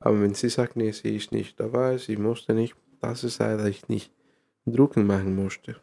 Aber 0.04 0.20
wenn 0.20 0.34
sie 0.34 0.48
sagt, 0.48 0.76
nee, 0.76 0.92
sie 0.92 1.16
ist 1.16 1.32
nicht 1.32 1.58
dabei, 1.60 1.96
sie 1.98 2.16
musste 2.16 2.54
nicht, 2.54 2.74
das 3.00 3.24
ist 3.24 3.38
leider 3.38 3.66
ich 3.66 3.88
nicht 3.88 4.10
drucken 4.66 5.06
machen 5.06 5.34
musste. 5.34 5.76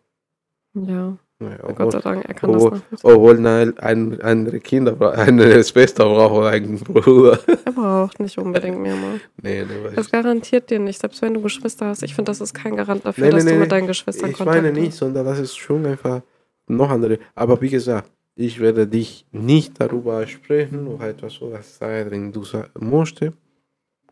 Ja. 0.74 1.18
Ja, 1.42 1.56
Gott 1.56 1.94
sei 1.94 2.00
obwohl, 2.00 2.02
Dank, 2.02 2.26
er 2.26 2.34
kann 2.34 2.50
obwohl, 2.50 2.70
das 2.72 2.80
nachvollziehen. 2.82 3.10
obwohl 3.14 3.48
ein, 3.48 3.78
ein, 3.80 4.22
andere 4.22 4.60
Kinder, 4.60 5.14
eine 5.18 5.64
Schwester 5.64 6.04
braucht 6.04 6.48
einen 6.54 6.78
Bruder. 6.80 7.40
Er 7.66 7.72
braucht 7.72 8.20
nicht 8.20 8.38
unbedingt 8.38 8.78
mehr 8.80 8.96
mal. 8.98 9.22
nee, 9.42 9.64
nee, 9.64 9.96
Das 9.96 10.12
garantiert 10.12 10.70
dir 10.70 10.80
nicht, 10.80 11.00
selbst 11.00 11.22
wenn 11.22 11.34
du 11.36 11.42
Geschwister 11.42 11.86
hast. 11.86 12.04
Ich 12.04 12.14
finde, 12.14 12.32
das 12.32 12.42
ist 12.42 12.54
kein 12.54 12.76
Garant 12.76 13.06
dafür, 13.06 13.24
Nee, 13.24 13.30
nee, 13.30 13.36
dass 13.38 13.46
nee, 13.46 13.52
du 13.54 13.60
mit 13.60 13.72
deinen 13.72 13.88
Geschwistern 13.88 14.32
Ich 14.32 14.36
Kontakt 14.36 14.62
meine 14.64 14.74
nicht, 14.74 14.92
sondern 14.94 15.26
das 15.26 15.40
ist 15.40 15.56
schon 15.56 15.86
einfach 15.86 16.22
noch 16.68 16.90
andere. 16.90 17.20
Aber 17.36 17.62
wie 17.62 17.70
gesagt, 17.70 18.12
ich 18.36 18.60
werde 18.60 18.86
dich 18.86 19.26
nicht 19.32 19.80
darüber 19.80 20.28
sprechen 20.28 20.88
oder 20.88 21.08
etwas 21.08 21.36
so, 21.36 21.54
was 21.54 21.78
sei, 21.78 22.06
wenn 22.10 22.34
du 22.34 22.44
sa- 22.44 22.68
musste, 22.78 23.32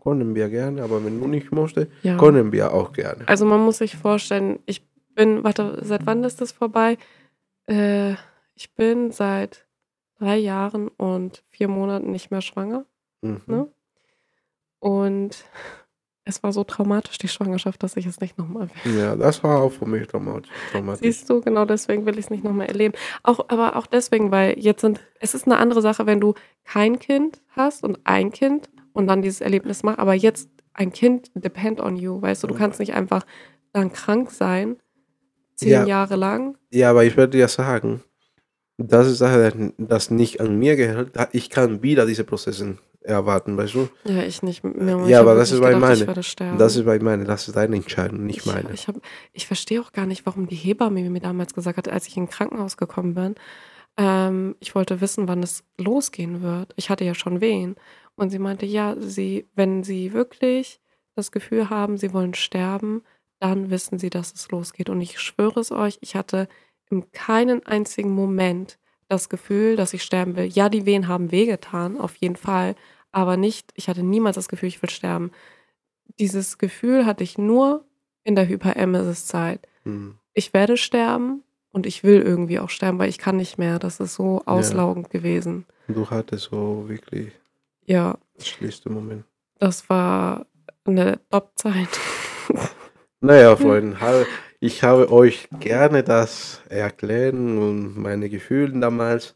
können 0.08 0.36
wir 0.36 0.50
gerne, 0.50 0.84
aber 0.84 1.04
wenn 1.04 1.20
du 1.20 1.28
nicht 1.28 1.52
musste, 1.52 1.90
Ja. 2.02 2.18
können 2.18 2.52
wir 2.54 2.74
auch 2.74 2.94
gerne. 2.94 3.28
Also 3.28 3.46
man 3.46 3.60
muss 3.60 3.80
sich 3.80 3.98
vorstellen, 3.98 4.60
ich 4.66 4.82
bin, 5.16 5.44
warte, 5.44 5.80
seit 5.82 6.06
wann 6.06 6.24
ist 6.24 6.40
das 6.40 6.52
vorbei? 6.54 6.98
Äh, 7.68 8.14
ich 8.56 8.74
bin 8.76 9.12
seit 9.12 9.66
drei 10.18 10.38
Jahren 10.38 10.88
und 10.88 11.44
vier 11.50 11.68
Monaten 11.68 12.12
nicht 12.12 12.32
mehr 12.32 12.42
schwanger. 12.42 12.86
Mhm. 13.22 13.42
ne? 13.48 13.68
Und 14.80 15.44
es 16.24 16.44
war 16.44 16.52
so 16.54 16.64
traumatisch, 16.64 17.18
die 17.18 17.28
Schwangerschaft, 17.28 17.82
dass 17.84 17.98
ich 17.98 18.06
es 18.06 18.20
nicht 18.20 18.38
nochmal 18.38 18.70
will. 18.84 18.98
Ja, 19.00 19.16
das 19.16 19.44
war 19.44 19.62
auch 19.62 19.72
für 19.72 19.86
mich 19.86 20.08
traumatisch. 20.08 20.52
traumatisch. 20.72 21.02
Siehst 21.02 21.30
du, 21.30 21.42
genau 21.42 21.66
deswegen 21.66 22.06
will 22.06 22.14
ich 22.18 22.26
es 22.26 22.30
nicht 22.30 22.44
nochmal 22.44 22.68
erleben. 22.68 22.94
Auch, 23.24 23.46
aber 23.50 23.76
auch 23.76 23.88
deswegen, 23.88 24.30
weil 24.32 24.58
jetzt 24.60 24.82
sind, 24.82 25.00
es 25.20 25.34
ist 25.34 25.46
eine 25.46 25.58
andere 25.58 25.82
Sache, 25.82 26.06
wenn 26.06 26.20
du 26.22 26.34
kein 26.64 27.00
Kind 27.00 27.42
hast 27.50 27.84
und 27.84 28.00
ein 28.04 28.32
Kind 28.32 28.70
und 28.98 29.06
dann 29.06 29.22
dieses 29.22 29.42
Erlebnis 29.42 29.84
machst, 29.84 30.00
aber 30.00 30.16
jetzt 30.16 30.50
ein 30.74 30.92
Kind 30.92 31.30
depend 31.36 31.80
on 31.80 31.96
you, 31.96 32.20
weißt 32.20 32.44
du, 32.44 32.48
du 32.48 32.56
kannst 32.56 32.80
nicht 32.80 32.94
einfach 32.96 33.26
dann 33.72 33.94
krank 33.94 34.32
sein, 34.32 34.78
zehn 35.56 35.70
Ja. 35.70 35.86
Jahre 35.86 36.16
lang. 36.16 36.58
Ja, 36.72 36.90
aber 36.90 37.06
ich 37.06 37.16
werde 37.16 37.38
dir 37.38 37.48
sagen, 37.48 38.04
das 38.78 39.08
ist 39.08 39.20
Sache, 39.20 39.74
das 39.78 40.10
nicht 40.10 40.42
an 40.42 40.58
mir 40.58 40.76
gehört. 40.76 41.12
Ich 41.32 41.50
kann 41.52 41.84
wieder 41.84 42.06
diese 42.08 42.24
Prozesse 42.24 42.78
erwarten, 43.02 43.56
weißt 43.56 43.76
du? 43.76 43.88
Ja, 44.06 44.24
ich 44.24 44.42
nicht. 44.42 44.64
Mir, 44.64 45.08
Ja, 45.08 45.20
aber 45.20 45.36
das 45.36 45.52
ist 45.52 45.62
bei 45.62 45.74
gedacht, 45.74 45.82
meine. 46.40 46.58
Das 46.58 46.76
ist 46.76 46.86
bei 46.86 47.00
meine, 47.00 47.24
das 47.24 47.48
ist 47.48 47.56
deine 47.56 47.76
Entscheidung, 47.76 48.26
nicht 48.26 48.46
meine. 48.48 48.70
Ich, 48.70 48.82
ich, 48.82 48.88
hab, 48.88 48.96
ich 49.34 49.46
verstehe 49.48 49.80
auch 49.82 49.92
gar 49.92 50.08
nicht, 50.08 50.26
warum 50.26 50.48
die 50.48 50.56
Hebamme 50.56 51.08
mir 51.10 51.20
damals 51.22 51.54
gesagt 51.54 51.78
hat, 51.78 51.88
als 51.88 52.08
ich 52.08 52.18
in 52.18 52.24
ein 52.24 52.30
Krankenhaus 52.30 52.78
gekommen 52.78 53.14
bin. 53.14 53.36
Ähm, 53.98 54.56
ich 54.60 54.76
wollte 54.76 55.02
wissen, 55.02 55.28
wann 55.28 55.44
es 55.44 55.64
losgehen 55.78 56.42
wird. 56.42 56.74
Ich 56.76 56.90
hatte 56.90 57.04
ja 57.04 57.16
schon 57.16 57.42
Wehen. 57.42 57.76
Und 58.16 58.30
sie 58.30 58.40
meinte, 58.40 58.66
ja, 58.66 58.96
sie, 58.98 59.46
wenn 59.56 59.84
sie 59.84 60.14
wirklich 60.14 60.80
das 61.16 61.32
Gefühl 61.32 61.70
haben, 61.70 61.98
sie 61.98 62.14
wollen 62.14 62.34
sterben, 62.34 63.04
dann 63.40 63.70
wissen 63.70 64.00
sie, 64.00 64.10
dass 64.10 64.34
es 64.34 64.50
losgeht. 64.50 64.90
Und 64.90 65.02
ich 65.02 65.20
schwöre 65.20 65.60
es 65.60 65.72
euch, 65.72 65.98
ich 66.02 66.16
hatte 66.16 66.48
in 66.90 67.12
keinen 67.12 67.66
einzigen 67.66 68.12
Moment 68.12 68.80
das 69.08 69.30
Gefühl, 69.30 69.76
dass 69.76 69.94
ich 69.94 70.04
sterben 70.04 70.36
will. 70.36 70.46
Ja, 70.46 70.70
die 70.70 70.86
Wehen 70.86 71.08
haben 71.08 71.32
wehgetan, 71.32 72.00
auf 72.00 72.16
jeden 72.18 72.36
Fall. 72.36 72.76
Aber 73.12 73.38
nicht, 73.38 73.72
ich 73.76 73.88
hatte 73.88 74.04
niemals 74.04 74.36
das 74.36 74.50
Gefühl, 74.50 74.70
ich 74.70 74.82
will 74.82 74.90
sterben. 74.90 75.32
Dieses 76.20 76.58
Gefühl 76.58 77.06
hatte 77.06 77.24
ich 77.24 77.38
nur 77.38 77.86
in 78.24 78.36
der 78.36 78.48
Hyperemesis-Zeit. 78.48 79.68
Hm. 79.84 80.18
Ich 80.34 80.54
werde 80.54 80.78
sterben 80.78 81.44
und 81.78 81.86
ich 81.86 82.04
will 82.04 82.24
irgendwie 82.24 82.58
auch 82.60 82.72
sterben, 82.72 82.98
weil 82.98 83.08
ich 83.10 83.20
kann 83.20 83.38
nicht 83.38 83.60
mehr. 83.60 83.78
Das 83.78 84.00
ist 84.00 84.16
so 84.16 84.42
auslaugend 84.48 85.12
gewesen. 85.12 85.66
Du 85.88 86.10
hattest 86.10 86.46
so 86.50 86.86
wirklich 86.88 87.32
Ja, 87.86 88.18
das 88.36 88.48
schlimmste 88.48 88.90
Moment. 88.90 89.26
das 89.60 89.88
war 89.92 90.48
eine 90.86 91.20
Top-Zeit. 91.30 91.88
Naja, 93.22 93.56
Freunde, 93.64 93.96
ich 94.60 94.82
habe 94.82 95.12
euch 95.12 95.48
gerne 95.60 96.02
das 96.04 96.62
erklären 96.68 97.60
und 97.60 97.96
meine 97.96 98.28
Gefühle 98.28 98.80
damals 98.80 99.36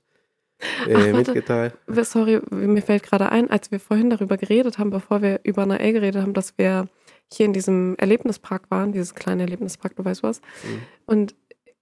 äh, 0.88 0.96
Ach, 0.96 0.98
warte. 0.98 1.14
mitgeteilt. 1.14 1.74
Sorry, 2.02 2.42
mir 2.50 2.82
fällt 2.82 3.04
gerade 3.04 3.32
ein, 3.32 3.52
als 3.52 3.70
wir 3.70 3.80
vorhin 3.80 4.10
darüber 4.10 4.38
geredet 4.38 4.80
haben, 4.80 4.90
bevor 4.90 5.22
wir 5.22 5.42
über 5.44 5.68
Nael 5.68 5.94
geredet 5.94 6.24
haben, 6.24 6.34
dass 6.34 6.58
wir 6.58 6.88
hier 7.32 7.46
in 7.46 7.54
diesem 7.54 7.96
Erlebnispark 7.98 8.64
waren, 8.72 8.92
dieses 8.94 9.14
kleine 9.14 9.44
Erlebnispark, 9.44 9.96
du 9.96 10.04
weißt 10.04 10.24
was. 10.24 10.42
Mhm. 10.64 10.82
Und 11.06 11.36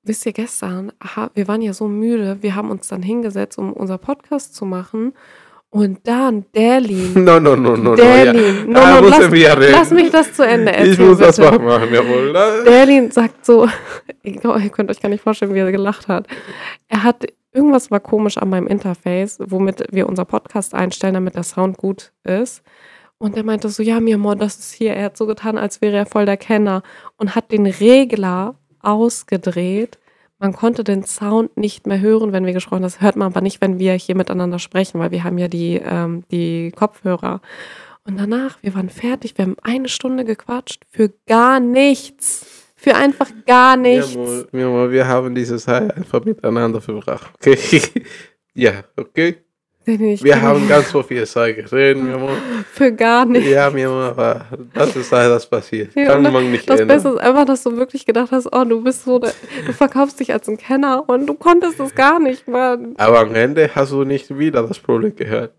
wisst 0.09 0.25
ihr, 0.25 0.33
gestern, 0.33 0.91
aha, 0.99 1.29
wir 1.35 1.47
waren 1.47 1.61
ja 1.61 1.71
so 1.71 1.87
müde, 1.87 2.39
wir 2.41 2.55
haben 2.55 2.69
uns 2.71 2.87
dann 2.89 3.01
hingesetzt, 3.03 3.57
um 3.57 3.71
unser 3.71 3.97
Podcast 3.97 4.55
zu 4.55 4.65
machen. 4.65 5.13
Und 5.71 5.99
dann 6.07 6.45
Derlin. 6.55 7.13
No, 7.23 7.39
no, 7.39 7.55
no, 7.55 7.77
no, 7.77 7.91
no. 7.91 7.95
Ja. 7.95 8.23
Derlin. 8.33 8.71
No, 8.71 8.79
Ah, 8.79 8.95
no, 8.95 9.07
müssen 9.07 9.31
lass, 9.31 9.71
lass 9.71 9.91
mich 9.91 10.09
das 10.09 10.33
zu 10.33 10.43
Ende 10.43 10.71
erzählen. 10.73 10.93
Ich 10.93 10.99
muss 10.99 11.19
das 11.19 11.37
bitte. 11.37 11.51
mal 11.59 11.79
machen, 11.79 11.93
jawohl. 11.93 12.33
Da- 12.33 12.63
Berlin 12.63 13.11
sagt 13.11 13.45
so, 13.45 13.67
ihr 14.23 14.39
könnt 14.71 14.89
euch 14.89 14.99
gar 14.99 15.09
nicht 15.09 15.21
vorstellen, 15.23 15.53
wie 15.53 15.59
er 15.59 15.71
gelacht 15.71 16.07
hat. 16.07 16.25
Er 16.87 17.03
hat, 17.03 17.27
irgendwas 17.53 17.91
war 17.91 17.99
komisch 17.99 18.39
an 18.39 18.49
meinem 18.49 18.65
Interface, 18.65 19.37
womit 19.45 19.83
wir 19.91 20.09
unser 20.09 20.25
Podcast 20.25 20.73
einstellen, 20.73 21.13
damit 21.13 21.35
der 21.35 21.43
Sound 21.43 21.77
gut 21.77 22.13
ist. 22.23 22.63
Und 23.19 23.37
er 23.37 23.43
meinte 23.43 23.69
so, 23.69 23.83
ja, 23.83 23.99
mir 23.99 24.15
Amor, 24.15 24.35
das 24.37 24.57
ist 24.57 24.73
hier. 24.73 24.95
Er 24.95 25.05
hat 25.05 25.17
so 25.17 25.27
getan, 25.27 25.59
als 25.59 25.81
wäre 25.81 25.97
er 25.97 26.05
voll 26.07 26.25
der 26.25 26.37
Kenner 26.37 26.81
und 27.17 27.35
hat 27.35 27.51
den 27.51 27.67
Regler 27.67 28.55
ausgedreht. 28.81 29.99
Man 30.39 30.53
konnte 30.53 30.83
den 30.83 31.03
Sound 31.03 31.57
nicht 31.57 31.85
mehr 31.85 31.99
hören, 31.99 32.31
wenn 32.31 32.45
wir 32.45 32.53
gesprochen 32.53 32.77
haben. 32.77 32.83
Das 32.83 33.01
hört 33.01 33.17
man 33.17 33.27
aber 33.27 33.41
nicht, 33.41 33.61
wenn 33.61 33.77
wir 33.77 33.93
hier 33.93 34.15
miteinander 34.15 34.59
sprechen, 34.59 34.99
weil 34.99 35.11
wir 35.11 35.23
haben 35.23 35.37
ja 35.37 35.49
die, 35.49 35.81
ähm, 35.83 36.23
die 36.31 36.71
Kopfhörer. 36.71 37.41
Und 38.05 38.17
danach, 38.17 38.57
wir 38.63 38.73
waren 38.73 38.89
fertig, 38.89 39.37
wir 39.37 39.45
haben 39.45 39.57
eine 39.61 39.89
Stunde 39.89 40.23
gequatscht 40.23 40.83
für 40.89 41.11
gar 41.27 41.59
nichts. 41.59 42.45
Für 42.75 42.95
einfach 42.95 43.29
gar 43.45 43.75
nichts. 43.75 44.13
Jawohl, 44.13 44.47
jawohl, 44.53 44.91
wir 44.91 45.05
haben 45.05 45.35
diese 45.35 45.57
Zeit 45.57 45.95
einfach 45.97 46.23
miteinander 46.23 46.79
verbracht. 46.79 47.29
Okay? 47.35 47.81
ja, 48.53 48.85
okay? 48.95 49.43
Wir 49.85 50.41
haben 50.41 50.67
ganz 50.67 50.91
so 50.91 51.01
viel 51.01 51.25
Zeit 51.25 51.55
geredet, 51.55 52.03
mi 52.03 52.11
amor. 52.11 52.31
für 52.71 52.91
gar 52.91 53.25
nichts. 53.25 53.49
Ja, 53.49 53.69
mi 53.71 53.83
amor, 53.83 54.03
aber 54.09 54.45
das 54.73 54.95
ist 54.95 55.11
halt 55.11 55.31
das 55.31 55.49
passiert. 55.49 55.95
Ja, 55.95 56.05
Kann 56.07 56.25
und 56.25 56.33
man 56.33 56.51
nicht 56.51 56.69
Das 56.69 56.81
ändern. 56.81 56.97
Beste 56.97 57.09
ist 57.09 57.19
einfach, 57.19 57.45
dass 57.45 57.63
du 57.63 57.75
wirklich 57.75 58.05
gedacht 58.05 58.31
hast, 58.31 58.47
oh, 58.53 58.65
du 58.65 58.83
bist 58.83 59.05
so, 59.05 59.17
du 59.19 59.73
verkaufst 59.73 60.19
dich 60.19 60.31
als 60.31 60.47
ein 60.47 60.57
Kenner 60.57 61.05
und 61.07 61.25
du 61.25 61.33
konntest 61.33 61.79
es 61.79 61.95
gar 61.95 62.19
nicht, 62.19 62.47
Mann. 62.47 62.93
Aber 62.97 63.19
am 63.19 63.33
Ende 63.33 63.71
hast 63.73 63.91
du 63.91 64.03
nicht 64.03 64.37
wieder 64.37 64.61
das 64.63 64.77
Problem 64.79 65.15
gehört. 65.15 65.53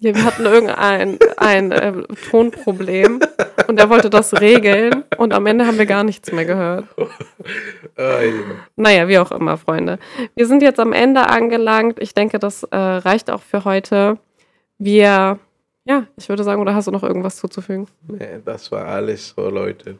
Ja, 0.00 0.14
wir 0.14 0.24
hatten 0.24 0.46
irgendein 0.46 1.18
ein, 1.36 1.72
ähm, 1.78 2.06
Tonproblem 2.30 3.20
und 3.68 3.78
er 3.78 3.90
wollte 3.90 4.08
das 4.08 4.40
regeln 4.40 5.04
und 5.18 5.34
am 5.34 5.44
Ende 5.46 5.66
haben 5.66 5.76
wir 5.78 5.84
gar 5.86 6.02
nichts 6.02 6.32
mehr 6.32 6.46
gehört. 6.46 6.86
Ja. 7.98 8.18
Naja, 8.76 9.08
wie 9.08 9.18
auch 9.18 9.30
immer, 9.32 9.56
Freunde. 9.56 9.98
Wir 10.34 10.46
sind 10.46 10.62
jetzt 10.62 10.80
am 10.80 10.92
Ende 10.92 11.28
angelangt. 11.28 11.98
Ich 12.00 12.14
denke, 12.14 12.38
das 12.38 12.62
äh, 12.64 12.76
reicht 12.76 13.30
auch 13.30 13.42
für 13.42 13.64
heute. 13.64 14.18
Wir, 14.78 15.38
ja, 15.84 16.06
ich 16.16 16.28
würde 16.28 16.42
sagen, 16.44 16.60
oder 16.60 16.74
hast 16.74 16.88
du 16.88 16.90
noch 16.90 17.02
irgendwas 17.02 17.36
zuzufügen? 17.36 17.86
Nee, 18.08 18.40
das 18.44 18.70
war 18.72 18.86
alles 18.86 19.34
so, 19.36 19.48
Leute. 19.48 19.98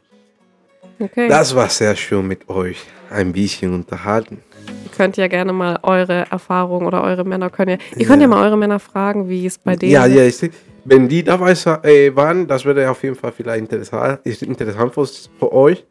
Okay. 0.98 1.28
Das 1.28 1.54
war 1.54 1.68
sehr 1.68 1.96
schön 1.96 2.26
mit 2.26 2.48
euch. 2.48 2.78
Ein 3.10 3.32
bisschen 3.32 3.74
unterhalten. 3.74 4.42
Ihr 4.84 4.90
könnt 4.96 5.16
ja 5.16 5.26
gerne 5.26 5.52
mal 5.52 5.78
eure 5.82 6.26
Erfahrungen 6.30 6.86
oder 6.86 7.02
eure 7.02 7.24
Männer 7.24 7.50
können 7.50 7.78
ja. 7.78 7.98
Ihr 7.98 8.06
könnt 8.06 8.22
ja 8.22 8.28
mal 8.28 8.44
eure 8.44 8.56
Männer 8.56 8.78
fragen, 8.78 9.28
wie 9.28 9.46
es 9.46 9.58
bei 9.58 9.74
denen 9.76 9.92
Ja, 9.92 10.06
ist. 10.06 10.42
ja, 10.42 10.48
ich, 10.48 10.52
wenn 10.84 11.08
die 11.08 11.22
dabei 11.22 11.52
äh, 11.52 12.14
waren, 12.14 12.46
das 12.46 12.64
wäre 12.64 12.90
auf 12.90 13.02
jeden 13.02 13.16
Fall 13.16 13.32
vielleicht 13.32 13.60
interessant, 13.60 14.20
ist 14.24 14.42
interessant 14.42 14.92
für, 14.94 15.06
für 15.06 15.52
euch. 15.52 15.84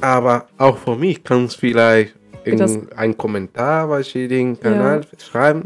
Aber 0.00 0.46
auch 0.58 0.78
für 0.78 0.96
mich 0.96 1.22
kann 1.24 1.44
es 1.46 1.54
vielleicht 1.54 2.14
in 2.44 2.88
einen 2.96 3.16
Kommentar 3.16 3.88
bei 3.88 4.02
den 4.02 4.58
Kanal 4.58 5.02
schreiben. 5.18 5.64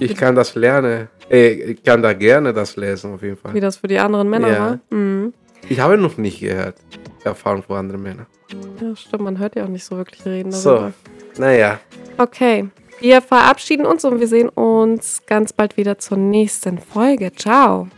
Ich 0.00 0.16
kann 0.16 0.34
das 0.34 0.54
lernen. 0.54 1.08
Äh, 1.30 1.50
ich 1.72 1.82
kann 1.82 2.02
da 2.02 2.12
gerne 2.12 2.52
das 2.52 2.76
lesen, 2.76 3.14
auf 3.14 3.22
jeden 3.22 3.36
Fall. 3.36 3.54
Wie 3.54 3.60
das 3.60 3.76
für 3.76 3.86
die 3.88 3.98
anderen 3.98 4.28
Männer 4.28 4.48
Ja. 4.48 4.58
war. 4.58 4.78
Mhm. 4.90 5.32
Ich 5.68 5.78
habe 5.80 5.96
noch 5.96 6.16
nicht 6.18 6.40
gehört. 6.40 6.76
Erfahrung 7.24 7.62
von 7.62 7.76
anderen 7.76 8.02
Männern. 8.02 8.26
Ja, 8.80 8.94
stimmt, 8.96 9.22
man 9.22 9.38
hört 9.38 9.56
ja 9.56 9.64
auch 9.64 9.68
nicht 9.68 9.84
so 9.84 9.96
wirklich 9.96 10.24
reden 10.26 10.52
So, 10.52 10.70
darüber. 10.70 10.92
naja. 11.38 11.80
Okay. 12.18 12.68
Wir 13.00 13.22
verabschieden 13.22 13.86
uns 13.86 14.04
und 14.04 14.20
wir 14.20 14.28
sehen 14.28 14.48
uns 14.50 15.22
ganz 15.26 15.52
bald 15.52 15.76
wieder 15.76 15.98
zur 15.98 16.16
nächsten 16.18 16.78
Folge. 16.78 17.32
Ciao. 17.32 17.88